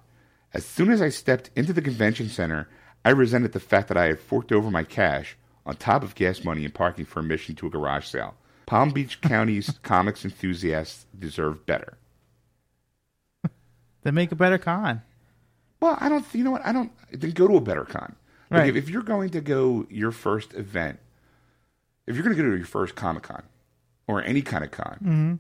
[0.53, 2.69] As soon as I stepped into the convention center,
[3.03, 5.37] I resented the fact that I had forked over my cash
[5.67, 8.34] on top of gas money and parking for admission to a garage sale.
[8.65, 11.97] Palm Beach County's comics enthusiasts deserve better.
[14.03, 15.01] Then make a better con.
[15.82, 16.25] Well, I don't.
[16.34, 16.65] You know what?
[16.65, 16.91] I don't.
[17.12, 18.15] Then go to a better con.
[18.49, 18.69] Like Right.
[18.69, 20.99] if, if you're going to go your first event,
[22.08, 23.43] if you're going to go to your first Comic Con
[24.08, 25.34] or any kind of con, Mm-hmm.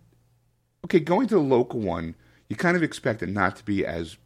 [0.85, 2.15] okay, going to the local one,
[2.49, 4.17] you kind of expect it not to be as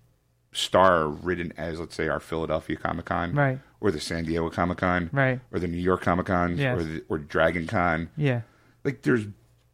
[0.53, 3.59] star ridden as, let's say, our Philadelphia Comic Con, Right.
[3.79, 5.39] or the San Diego Comic Con, Right.
[5.51, 6.77] or the New York Comic Cons, Yes.
[6.79, 8.09] or the, or Dragon Con.
[8.17, 8.41] Yeah.
[8.83, 9.25] Like there's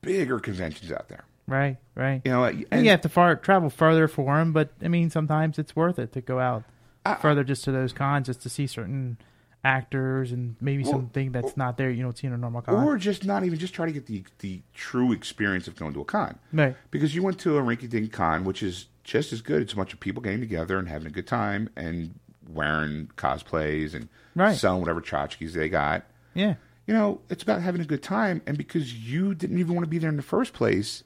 [0.02, 1.24] bigger conventions out there.
[1.48, 1.78] Right.
[1.96, 2.22] Right.
[2.26, 5.10] You know, And and you have to far travel further for them, but I mean,
[5.10, 6.64] sometimes it's worth it to go out
[7.06, 9.18] I- further just to those cons, just to see certain
[9.64, 12.76] actors and maybe Well, something that's not there you don't see in a normal con.
[12.76, 16.02] or just not even just try to get the the true experience of going to
[16.02, 16.38] a con.
[16.54, 16.76] right.
[16.92, 19.62] because you went to a rinky dink con, which is just as good.
[19.62, 23.94] It's a bunch of people getting together and having a good time and wearing cosplays
[23.96, 24.56] and Right.
[24.56, 26.04] selling whatever tchotchkes they got.
[26.36, 26.56] Yeah.
[26.86, 28.42] You know, it's about having a good time.
[28.46, 31.04] And because you didn't even want to be there in the first place,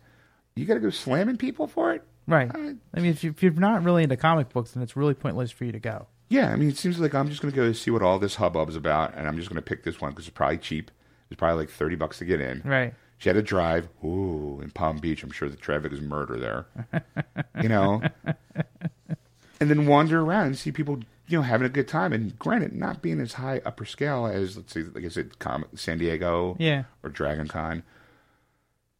[0.56, 2.04] you got to go slamming people for it.
[2.28, 2.50] Right.
[2.54, 5.14] Uh, I mean, if, you, if you're not really into comic books, then it's really
[5.14, 6.08] pointless for you to go.
[6.30, 8.36] Yeah, I mean, it seems like I'm just going to go see what all this
[8.36, 10.90] hubbub is about, and I'm just going to pick this one because it's probably cheap.
[11.30, 12.62] It's probably like thirty bucks to get in.
[12.64, 12.94] Right.
[13.22, 13.88] She had to drive.
[14.04, 16.66] Ooh, in Palm Beach, I'm sure the traffic is murder there.
[17.62, 18.02] you know,
[19.60, 22.14] and then wander around and see people, you know, having a good time.
[22.14, 25.32] And granted, not being as high upper scale as let's say, like I said,
[25.76, 26.86] San Diego Yeah.
[27.04, 27.84] or Dragon Con,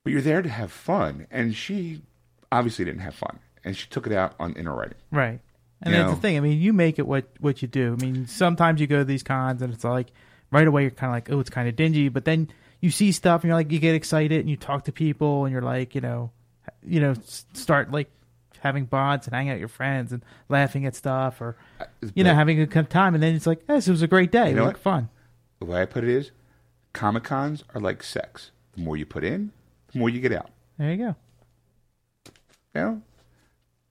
[0.04, 1.26] but you're there to have fun.
[1.32, 2.04] And she
[2.52, 4.98] obviously didn't have fun, and she took it out on in her writing.
[5.10, 5.40] Right.
[5.82, 6.16] And You that's know?
[6.16, 6.38] the thing.
[6.38, 7.98] I mean, you make it what what you do.
[8.00, 10.12] I mean, sometimes you go to these cons and it's like
[10.52, 12.50] right away you're kind of like, oh, it's kind of dingy, but then
[12.82, 15.54] you see stuff and you're like, you get excited and you talk to people and
[15.54, 16.32] you're like, you know,
[16.84, 17.14] you know,
[17.54, 18.10] start like
[18.60, 21.56] having bonds and hanging out with your friends and laughing at stuff or
[22.14, 24.32] you know having a good time and then it's like, yes, it was a great
[24.32, 24.46] day.
[24.48, 25.10] You it know was like fun.
[25.60, 26.32] the way I put it is,
[26.94, 28.52] Comic Cons are like sex.
[28.74, 29.52] The more you put in,
[29.92, 30.50] the more you get out.
[30.78, 31.16] There you go.
[32.76, 33.02] You know,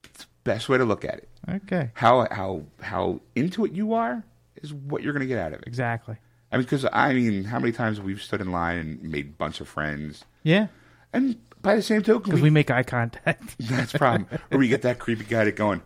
[0.05, 1.29] it's the best way to look at it.
[1.49, 1.89] Okay.
[1.93, 4.23] how how how into it you are
[4.57, 5.67] is what you're going to get out of it.
[5.67, 6.15] Exactly.
[6.51, 9.31] I mean, because I mean, how many times we've stood in line and made a
[9.31, 10.67] bunch of friends, Yeah.
[11.13, 13.55] and by the same token, Because we, we make eye contact.
[13.59, 14.27] that's problem.
[14.51, 15.81] or we get that creepy guy that going,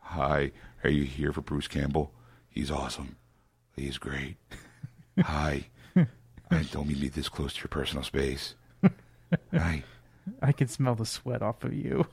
[0.00, 2.12] "Hi, are you here for Bruce Campbell?
[2.48, 3.16] He's awesome.
[3.76, 4.36] He's great.
[5.20, 5.66] Hi,
[5.96, 8.54] I don't mean to be this close to your personal space.
[9.52, 9.82] Hi,
[10.40, 12.06] I can smell the sweat off of you.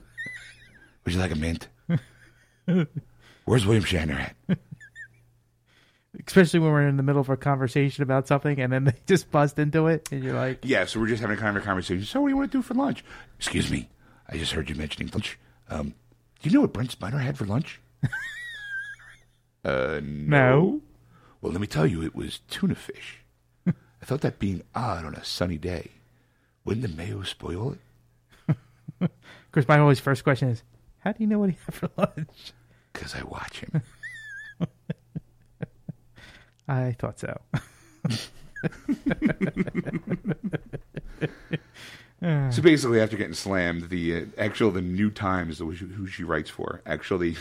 [1.05, 1.67] would you like a mint?
[3.45, 4.57] Where's William Shatner at?
[6.27, 9.31] Especially when we're in the middle of a conversation about something and then they just
[9.31, 11.65] bust into it and you're like Yeah, so we're just having a kind of a
[11.65, 12.05] conversation.
[12.05, 13.03] So, what do you want to do for lunch?
[13.37, 13.89] Excuse me,
[14.29, 15.37] I just heard you mentioning lunch.
[15.69, 15.93] Um,
[16.41, 17.79] do you know what Brent Spiner had for lunch?
[19.65, 20.01] uh, no.
[20.03, 20.81] No.
[21.41, 23.17] Well, let me tell you, it was tuna fish.
[23.67, 25.91] I thought that being odd on a sunny day,
[26.65, 27.73] wouldn't the mayo spoil
[28.47, 28.55] it?
[29.01, 29.09] of
[29.51, 30.63] course my always first question is
[30.99, 32.53] how do you know what he had for lunch
[32.93, 33.81] Because I watch him.
[36.71, 37.39] I thought so
[42.51, 46.23] So basically, after getting slammed, the uh, actual the New Times, who she, who she
[46.23, 47.35] writes for, actually,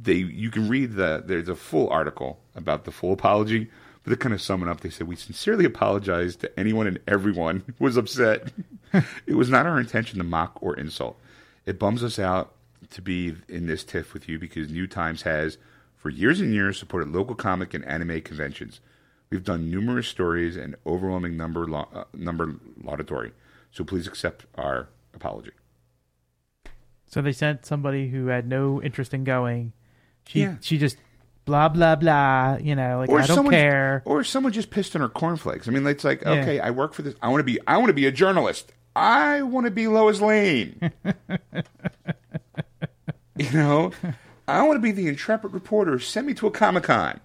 [0.00, 3.70] they you can read the there's a full article about the full apology,
[4.04, 6.98] but to kind of sum it up, they said we sincerely apologize to anyone and
[7.08, 8.52] everyone who was upset.
[9.26, 11.18] it was not our intention to mock or insult.
[11.64, 12.52] It bums us out
[12.90, 15.56] to be in this tiff with you because New Times has,
[16.02, 18.80] for years and years, supported local comic and anime conventions.
[19.30, 23.30] We've done numerous stories and overwhelming number la- uh, number laudatory.
[23.70, 25.52] So please accept our apology.
[27.06, 29.72] so they sent somebody who had no interest in going
[30.26, 30.56] she Yeah.
[30.60, 30.96] she just
[31.44, 35.08] blah blah blah you know like i don't care Or someone just pissed on her
[35.08, 35.68] cornflakes.
[35.68, 36.30] I mean, it's like, Yeah.
[36.40, 37.14] okay, I work for this.
[37.22, 37.58] I want to be.
[37.66, 38.72] I want to be a journalist.
[38.96, 40.92] I want to be Lois Lane.
[43.38, 43.90] you know,
[44.48, 45.98] I want to be the intrepid reporter.
[45.98, 47.20] Send me to a comic con.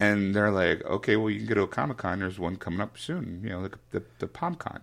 [0.00, 2.20] And they're like, okay, well, you can go to a comic con.
[2.20, 3.40] There's one coming up soon.
[3.42, 4.80] You know, the the, the PalmCon.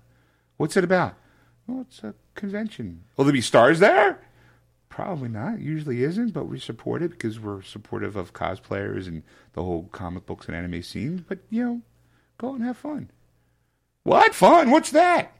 [0.57, 1.15] What's it about?
[1.67, 3.03] Well, it's a convention.
[3.15, 4.19] Will there be stars there?
[4.89, 5.59] Probably not.
[5.59, 10.25] Usually isn't, but we support it because we're supportive of cosplayers and the whole comic
[10.25, 11.25] books and anime scene.
[11.27, 11.81] But you know,
[12.37, 13.09] go and have fun.
[14.03, 14.69] What fun?
[14.69, 15.33] What's that?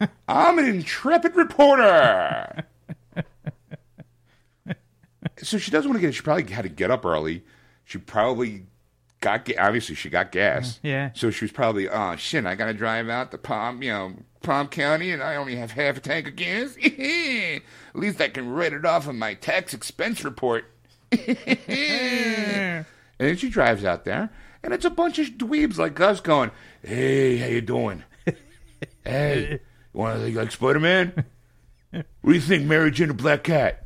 [0.28, 2.66] I'm an intrepid reporter.
[5.38, 6.14] so she doesn't want to get.
[6.14, 7.44] She probably had to get up early.
[7.84, 8.66] She probably
[9.20, 9.44] got.
[9.44, 10.78] ga- Obviously, she got gas.
[10.82, 11.10] Yeah.
[11.14, 14.12] So she was probably, oh shit, I gotta drive out to Palm, you know,
[14.42, 16.76] Palm County, and I only have half a tank of gas.
[16.84, 17.62] At
[18.00, 20.64] least I can write it off on my tax expense report.
[21.12, 22.86] and
[23.18, 24.30] then she drives out there,
[24.62, 26.50] and it's a bunch of dweebs like us going,
[26.82, 28.02] "Hey, how you doing?
[29.04, 29.58] hey, you
[29.92, 31.24] want to think like Spider Man?
[31.90, 33.84] What do you think, Mary Jane or Black Cat?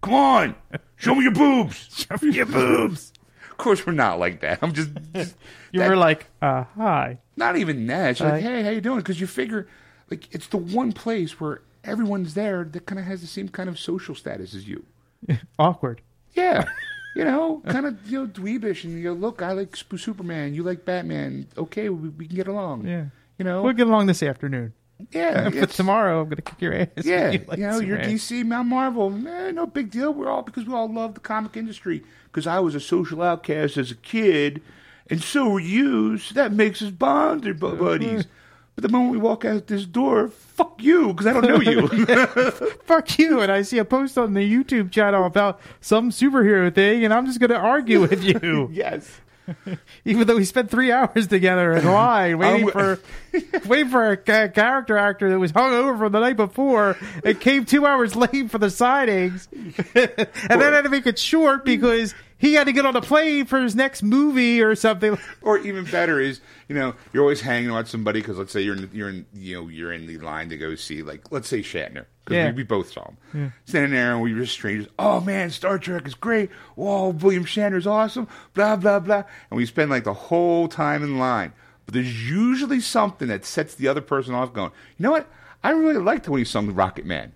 [0.00, 0.54] Come on,
[0.96, 2.06] show me your boobs.
[2.08, 3.12] Show me your boobs.
[3.50, 4.60] Of course, we're not like that.
[4.62, 5.34] I'm just, just
[5.72, 7.18] You that- were like, uh, hi.
[7.36, 8.16] not even that.
[8.16, 8.98] She's like, hey, how you doing?
[8.98, 9.66] Because you figure,
[10.10, 13.68] like, it's the one place where everyone's there that kind of has the same kind
[13.68, 14.84] of social status as you.
[15.58, 16.00] Awkward.
[16.34, 16.68] Yeah.
[17.16, 20.62] You know, kind of you know dweebish, and you go, look, I like Superman, you
[20.62, 21.48] like Batman.
[21.56, 22.86] Okay, we, we can get along.
[22.86, 23.06] Yeah.
[23.38, 24.72] You know, We'll get along this afternoon.
[25.10, 26.88] Yeah, But tomorrow I'm gonna kick your ass.
[27.04, 27.98] Yeah, You you, know, you're.
[27.98, 29.12] DC, Mount Marvel.
[29.26, 30.12] Eh, no big deal.
[30.12, 32.04] We're all because we all love the comic industry.
[32.24, 34.62] Because I was a social outcast as a kid,
[35.08, 36.18] and so were you.
[36.18, 38.26] So that makes us bonded bu- buddies.
[38.74, 41.88] But the moment we walk out this door, fuck you, because I don't know you.
[42.84, 43.40] Fuck you!
[43.40, 47.26] And I see a post on the YouTube channel about some superhero thing, and I'm
[47.26, 49.20] just gonna argue with you, yes.
[50.04, 53.00] even though we spent three hours together in line waiting I'm- for,
[53.66, 57.38] waiting for a ca- character actor that was hung over from the night before and
[57.40, 59.48] came two hours late for the signings,
[59.94, 63.46] and then had to make it short because he had to get on a plane
[63.46, 65.18] for his next movie or something.
[65.42, 68.60] Or even better is, you know, you're always hanging out with somebody because let's say
[68.62, 71.48] you're in, you're in, you know, you're in the line to go see, like, let's
[71.48, 72.50] say Shatner, because Yeah.
[72.50, 74.88] we, we both saw him standing there and we were just strangers.
[74.98, 76.50] Oh man, Star Trek is great.
[76.76, 78.28] Whoa, William Shatner's awesome.
[78.54, 79.24] Blah blah blah.
[79.50, 81.52] And we spend like the whole time in line.
[81.86, 84.52] But there's usually something that sets the other person off.
[84.52, 85.26] Going, you know what?
[85.64, 87.32] I really liked when he sung Rocket Man.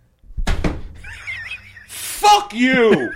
[1.89, 3.13] Fuck you.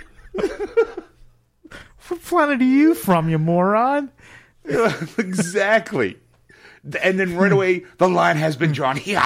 [2.07, 4.11] What planet are you from, you moron?
[4.63, 6.17] exactly.
[7.01, 8.95] And then right away, the line has been drawn.
[8.95, 9.21] Here,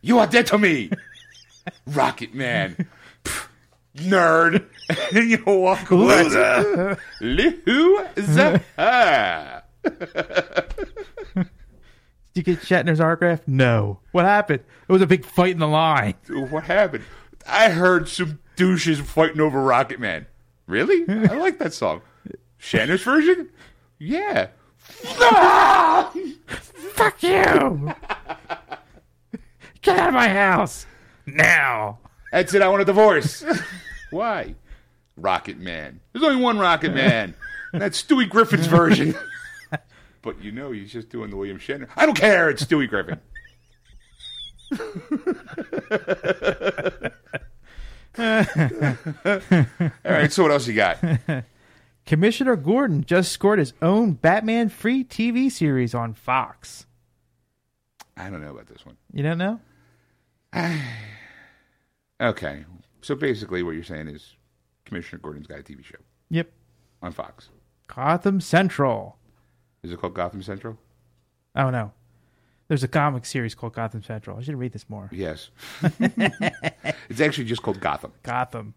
[0.00, 0.90] you are dead to me,
[1.86, 2.88] Rocket Man,
[3.24, 3.48] Pff,
[3.96, 4.66] nerd.
[5.14, 6.24] And you walk away.
[6.24, 6.98] Loser.
[7.20, 7.62] Did
[12.34, 13.40] you get Shatner's autograph?
[13.46, 14.00] No.
[14.12, 14.60] What happened?
[14.88, 16.14] It was a big fight in the line.
[16.28, 17.04] what happened?
[17.46, 20.26] I heard some douches fighting over Rocket Man.
[20.66, 21.04] Really?
[21.08, 22.02] I like that song.
[22.60, 23.50] Shatner's version?
[23.98, 24.48] Yeah.
[25.06, 26.12] Ah!
[26.92, 27.92] Fuck you!
[29.82, 30.86] Get out of my house
[31.26, 31.98] now!
[32.32, 32.62] That's it.
[32.62, 33.44] I want a divorce.
[34.10, 34.54] Why?
[35.16, 36.00] Rocket Man.
[36.12, 37.34] There's only one Rocket Man.
[37.72, 39.14] That's Stewie Griffin's version.
[40.22, 41.88] but you know, he's just doing the William Shatner.
[41.96, 42.50] I don't care.
[42.50, 43.20] It's Stewie Griffin.
[50.04, 50.32] All right.
[50.32, 50.98] So what else you got?
[52.06, 56.86] Commissioner Gordon just scored his own Batman free TV series on Fox.
[58.16, 58.96] I don't know about this one.
[59.12, 59.60] You don't know?
[62.20, 62.64] Okay.
[63.00, 64.34] So basically, what you're saying is
[64.84, 65.96] Commissioner Gordon's got a TV show
[66.28, 66.50] Yep.
[67.02, 67.48] on Fox.
[67.86, 69.16] Gotham Central.
[69.82, 70.78] Is it called Gotham Central?
[71.56, 71.92] Oh no.
[72.68, 74.36] There's a comic series called Gotham Central.
[74.38, 75.08] I should read this more.
[75.12, 75.50] Yes.
[77.08, 78.12] it's actually just called Gotham.
[78.22, 78.74] Gotham.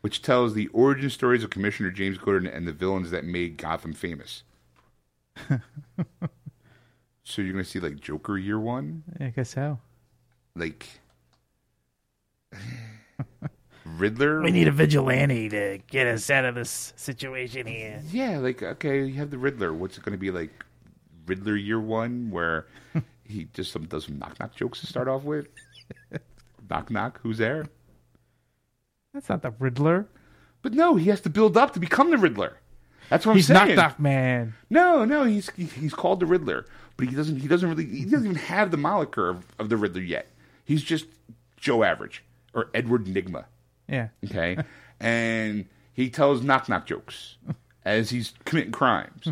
[0.00, 3.92] which tells the origin stories of Commissioner James Gordon and the villains that made Gotham
[3.92, 4.44] famous.
[7.24, 9.80] so you're gonna see like Joker year one, I guess so.
[10.54, 10.86] like
[13.84, 14.42] Riddler.
[14.42, 18.02] We need a vigilante to get us out of this situation here.
[18.10, 19.72] yeah, like okay, you have the Riddler.
[19.72, 20.64] What's it gonna be like?
[21.26, 22.66] Riddler year one, where
[23.24, 25.46] he just some, does some knock knock jokes to start off with.
[26.70, 27.66] knock knock, who's there?
[29.12, 30.06] That's not the Riddler.
[30.62, 32.58] But no, he has to build up to become the Riddler.
[33.10, 33.68] That's what I'm He's saying.
[33.68, 34.54] Knock Knock Man.
[34.70, 38.26] No, no, he's he's called the Riddler, but he doesn't he doesn't really he doesn't
[38.26, 40.28] even have the moniker of, of the Riddler yet.
[40.64, 41.06] He's just
[41.56, 42.23] Joe Average
[42.54, 43.44] or Edward Nygma,
[43.88, 44.08] Yeah.
[44.24, 44.56] okay?
[45.00, 47.36] and he tells knock knock jokes
[47.84, 49.26] as he's committing crimes.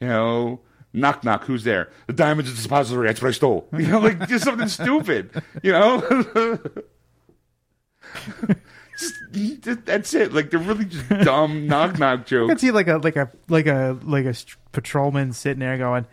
[0.00, 0.60] You know,
[0.92, 1.90] knock knock, who's there?
[2.06, 3.06] The diamonds at the depository.
[3.08, 3.68] That's what I stole.
[3.76, 5.30] You know, like just something stupid.
[5.62, 6.58] You know.
[8.98, 9.14] Just-
[9.62, 10.32] just- that's it.
[10.32, 12.48] Like they're really just dumb knock knock I jokes.
[12.50, 14.34] can see like a like a like a like a
[14.72, 16.04] patrolman sitting there going,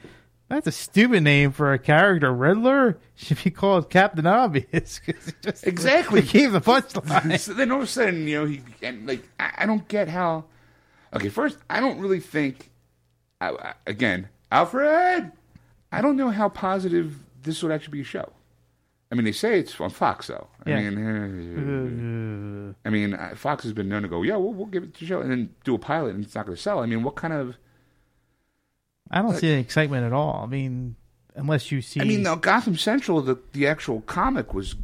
[0.47, 2.33] "That's a stupid name for a character.
[2.33, 6.21] Riddler should be called Captain Obvious." 'cause he just Exactly.
[6.21, 7.39] he gave the punchline.
[7.39, 10.07] so then all of a sudden, you know, he and like I, I don't get
[10.07, 10.45] how.
[11.13, 12.69] Okay, first, I don't really think.
[13.41, 15.31] I, I, again, Alfred,
[15.91, 18.31] I don't know how positive this would actually be a show.
[19.11, 20.47] I mean, they say it's on Fox, though.
[20.65, 20.89] I Yeah.
[20.89, 24.93] mean, uh, I mean, Fox has been known to go, yeah, we'll, we'll give it
[24.95, 26.79] to show, and then do a pilot, and it's not going to sell.
[26.79, 27.55] I mean, what kind of?
[29.15, 30.41] I don't see any excitement at all.
[30.43, 30.95] I mean,
[31.35, 32.01] unless you see.
[32.01, 34.75] I mean, now Gotham Central, the the actual comic was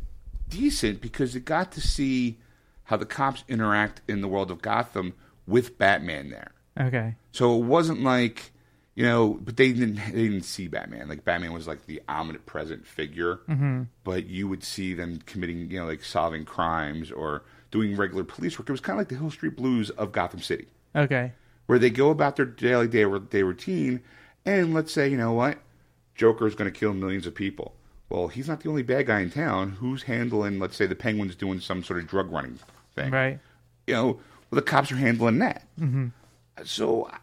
[0.50, 2.38] decent because it got to see
[2.86, 5.14] how the cops interact in the world of Gotham
[5.48, 6.52] with Batman there.
[6.80, 8.52] okay, So it wasn't like
[8.96, 11.08] you know, but they didn't they didn't see Batman.
[11.08, 13.84] Like Batman was like the omnipresent figure, mm-hmm.
[14.04, 18.60] but you would see them committing, you know, like solving crimes or doing regular police
[18.60, 18.68] work.
[18.68, 21.32] It was kind of like the Hill Street Blues of Gotham City, Okay.
[21.68, 24.02] where they go about their daily day day routine,
[24.46, 25.58] and let's say, you know what,
[26.16, 27.76] Joker's going to kill millions of people.
[28.10, 29.72] Well, he's not the only bad guy in town.
[29.80, 32.60] Who's handling, let's say, the Penguin's doing some sort of drug running
[32.96, 33.40] thing, Right.
[33.88, 34.20] you know, well,
[34.58, 35.66] the cops are handling that.
[35.80, 36.08] Mm-hmm.
[36.66, 37.18] So I-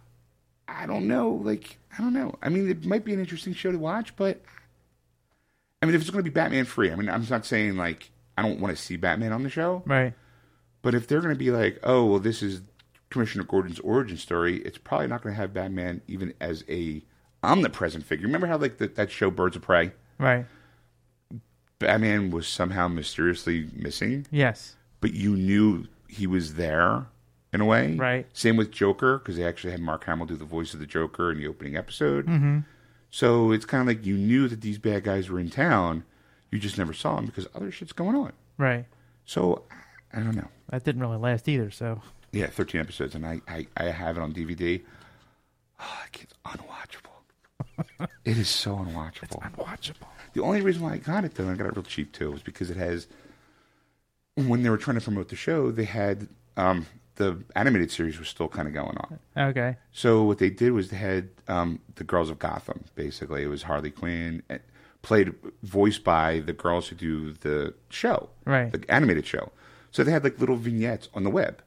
[0.70, 1.30] I don't know.
[1.30, 2.34] Like, I don't know.
[2.42, 4.42] I mean, it might be an interesting show to watch, but
[5.82, 8.10] I mean, if it's going to be Batman free, I mean, I'm not saying like
[8.36, 10.12] I don't want to see Batman on the show, Right.
[10.82, 12.60] but if they're going to be like, oh, well, this is
[13.10, 17.02] Commissioner Gordon's origin story, it's probably not going to have Batman even as a
[17.42, 18.26] omnipresent figure.
[18.26, 20.46] Remember how like the, that show Birds of Prey, Right.
[21.78, 24.76] Batman was somehow mysteriously missing, Yes.
[25.00, 27.06] but you knew he was there
[27.52, 27.94] in a way.
[27.94, 28.26] Right.
[28.32, 31.30] Same with Joker because they actually had Mark Hamill do the voice of the Joker
[31.30, 32.26] in the opening episode.
[32.26, 32.58] Mm-hmm.
[33.10, 36.04] So it's kind of like you knew that these bad guys were in town,
[36.50, 38.32] you just never saw them because other shit's going on.
[38.58, 38.86] Right.
[39.24, 39.62] So
[40.12, 40.48] I don't know.
[40.70, 41.70] That didn't really last either.
[41.70, 42.02] So.
[42.32, 44.82] Yeah, 13 episodes, and I, I, I have it on DVD.
[45.80, 47.07] Oh, it's unwatchable.
[48.24, 49.42] It is so unwatchable.
[49.42, 50.06] Unwatchable.
[50.34, 52.30] The only reason why I got it, though, and I got it real cheap, too,
[52.30, 53.06] was because it has.
[54.34, 56.28] When they were trying to promote the show, they had.
[56.56, 59.18] Um, the animated series was still kind of going on.
[59.36, 59.76] Okay.
[59.92, 62.84] So what they did was they had um, the Girls of Gotham.
[62.94, 64.58] Basically, it was Harley Quinn, eh,
[65.02, 68.70] played voiced by the girls who do the show, Right.
[68.70, 69.50] The animated show.
[69.90, 71.60] So they had like little vignettes on the web.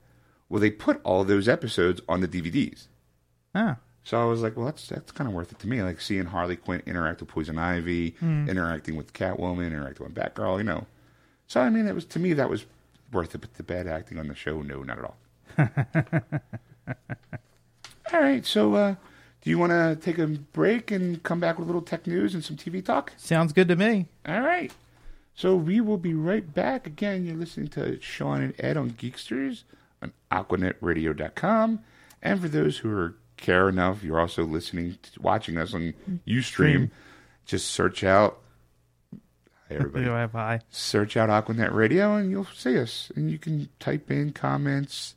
[0.47, 2.87] Well, they put all those episodes on the DVDs.
[3.55, 3.75] Oh.
[4.03, 5.83] So I was like, well, that's that's kind of worth it to me.
[5.83, 10.57] Like seeing Harley Quinn interact with Poison Ivy, interacting with Catwoman, interacting with Batgirl.
[10.57, 10.87] You know.
[11.47, 12.65] So I mean, it was to me that was
[13.11, 13.41] worth it.
[13.41, 15.17] But the bad acting on the show, no, not at all.
[18.13, 18.45] all right.
[18.45, 18.95] So, uh,
[19.41, 22.33] do you want to take a break and come back with a little tech news
[22.33, 23.13] and some TV talk?
[23.17, 24.07] Sounds good to me.
[24.27, 24.71] All right.
[25.35, 26.85] So we will be right back.
[26.85, 29.63] Again, you're listening to Sean and Ed on Geeksters
[30.01, 31.79] on AquanetRadio.com.
[32.21, 35.93] And for those who are care enough, you're also listening, to, watching us on
[36.27, 36.43] Ustream.
[36.43, 36.91] Stream.
[37.45, 38.39] Just search out.
[39.67, 40.05] Hey, everybody.
[40.05, 40.61] Go have I.
[40.69, 43.11] search out Aquanet Radio and you'll see us.
[43.15, 45.15] And you can type in comments,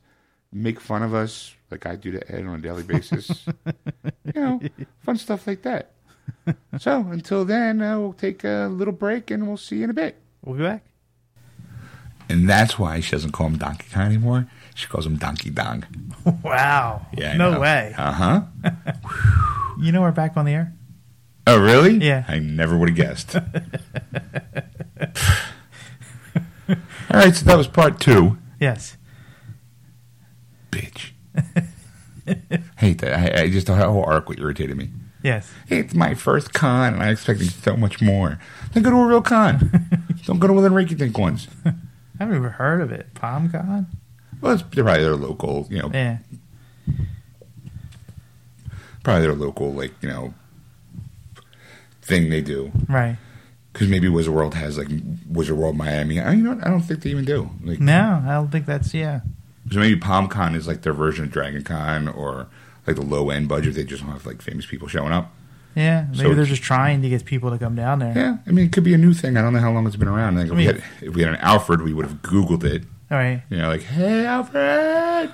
[0.53, 3.47] make fun of us like I do to Ed on a daily basis.
[4.35, 4.61] you know,
[5.01, 5.93] fun stuff like that.
[6.79, 9.95] So until then, uh, we'll take a little break and we'll see you in a
[9.95, 10.16] bit.
[10.45, 10.85] We'll be back.
[12.29, 14.47] And that's why she doesn't call him Donkey Kong anymore.
[14.75, 15.85] She calls him Donkey Dong.
[16.43, 17.07] Wow.
[17.16, 17.61] Yeah, I no know.
[17.61, 17.95] way.
[17.97, 18.43] Uh huh.
[19.79, 20.72] You know we're back on the air.
[21.47, 21.97] Oh, really?
[21.99, 22.25] Yeah.
[22.29, 23.35] I never would have guessed.
[23.37, 23.43] All
[27.12, 28.39] right, so that was part two.
[28.61, 28.97] Yes.
[30.70, 31.11] Bitch.
[32.79, 33.12] Hate that.
[33.39, 34.91] I, I just the whole arc irritated me.
[35.22, 35.51] Yes.
[35.68, 38.39] It's my first con, and I expected so much more.
[38.72, 39.89] Then go to a real con.
[40.25, 41.49] Don't go to one of the Reiki Think ones.
[41.66, 41.75] I
[42.18, 43.12] haven't even heard of it.
[43.14, 43.87] PalmCon?
[44.45, 46.19] Well, it's they're probably their local, you know, Yeah.
[49.03, 50.35] probably their local, like you know,
[52.03, 52.71] thing they do.
[52.89, 53.17] Right.
[53.73, 54.89] Because maybe Wizard World has like
[55.29, 56.21] Wizard World Miami.
[56.21, 56.61] I, you know.
[56.63, 57.51] I don't think they even do.
[57.63, 59.21] Like, No, I don't think that's yeah.
[59.73, 62.47] so maybe PalmCon is like their version of Dragon Con, or
[62.87, 63.75] like the low end budget.
[63.75, 65.33] They just don't have like famous people showing up.
[65.75, 66.07] Yeah.
[66.13, 68.13] Maybe So they're just trying to get people to come down there.
[68.15, 69.37] Yeah, I mean, it could be a new thing.
[69.39, 70.37] I don't know how long it's been around.
[70.37, 72.85] Like, if, I we had, if we had an Alfred, we would have Googled it.
[73.11, 73.43] All right.
[73.51, 75.31] You know, like, hey, Alfred,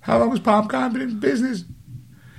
[0.00, 1.64] how long has PalmCon been in business?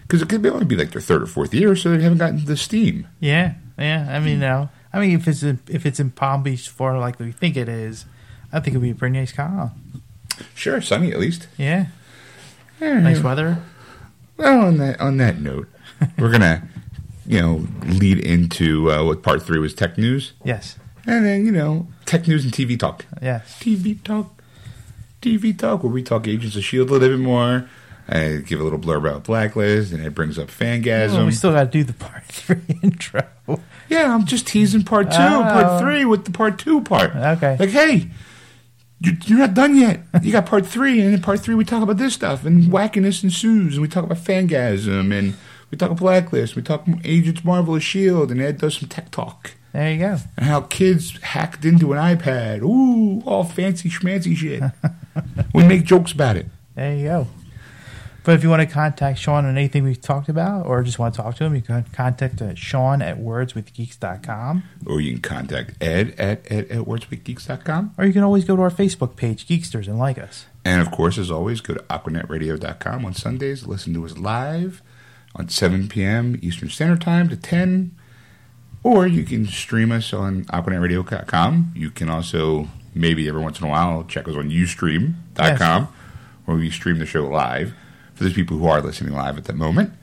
[0.04, 2.18] Because it could be, only be like their third or fourth year, so they haven't
[2.20, 3.08] gotten the steam.
[3.20, 3.56] Yeah.
[3.78, 4.08] Yeah.
[4.10, 4.70] I mean, no.
[4.93, 7.68] I mean, if it's in, if it's in Palm Beach, Florida, like we think it
[7.68, 8.06] is,
[8.54, 9.72] I think it'd be a pretty nice con.
[10.56, 11.48] Sure, sunny at least.
[11.58, 11.88] Yeah.
[12.80, 13.00] Yeah.
[13.02, 13.58] Nice weather.
[14.38, 15.68] Well, on that on that note,
[16.18, 16.64] we're gonna,
[17.26, 20.78] you know, lead into uh, what part three was tech news, Yes.
[21.08, 23.04] and then you know, tech news and TV talk.
[23.22, 23.58] Yes.
[23.60, 24.37] TV talk,
[25.22, 27.68] TV talk, where we talk Agents of Shield a little bit more.
[28.09, 31.13] I give a little blurb about Blacklist, and it brings up Fangasm.
[31.13, 33.24] Well, we still got to do the part three intro.
[33.89, 35.41] yeah, I'm just teasing part two, Oh.
[35.43, 37.13] part three with the part two part.
[37.15, 37.57] Okay.
[37.59, 38.09] Like, hey,
[39.01, 40.01] you- you're not done yet.
[40.24, 43.24] You got part three, and in part three we talk about this stuff, and wackiness
[43.24, 45.34] ensues, and we talk about Fangasm, and
[45.70, 49.51] we talk about Blacklist, we talk Agents Marvelous Shield, and Ed does some tech talk.
[49.74, 50.18] There you go.
[50.38, 52.61] And how kids hacked into an iPad.
[52.61, 54.63] Ooh, all fancy schmancy shit.
[55.53, 56.47] we make jokes about it.
[56.76, 57.28] There you go.
[58.28, 61.15] But if you want to contact Sean on anything we've talked about or just want
[61.15, 64.63] to talk to him, you can contact uh, Sean at wordswithgeeks.com.
[64.86, 67.93] Or you can contact Ed at, ed at wordswithgeeks.com.
[67.97, 70.45] Or you can always go to our Facebook page, Geeksters, and like us.
[70.65, 73.65] And of course, as always, go to aquanetradio.com on Sundays.
[73.65, 74.82] Listen to us live
[75.34, 76.38] on 7 p.m.
[76.41, 77.95] Eastern Standard Time to 10.
[78.84, 81.72] Or you can stream us on AquanetRadio.com.
[81.76, 82.68] You can also,
[82.98, 85.89] maybe every once in a while, check us on Ustream.com, Yes.
[86.45, 87.74] where we stream the show live
[88.14, 89.93] for those people who are listening live at that moment.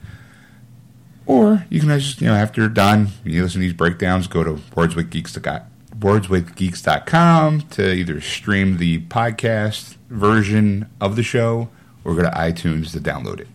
[1.25, 4.27] Or you can just, you know, after you're done, when you listen to these breakdowns,
[4.27, 5.61] go to wordswithgeeks.com
[5.99, 11.69] wordswithgeeks.com to either stream the podcast version of the show
[12.03, 13.47] or go to iTunes to download it.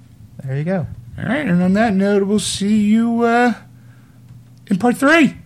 [0.43, 0.86] There you go.
[1.18, 3.55] All right, and on that note, we'll see you uh,
[4.68, 5.36] in part three.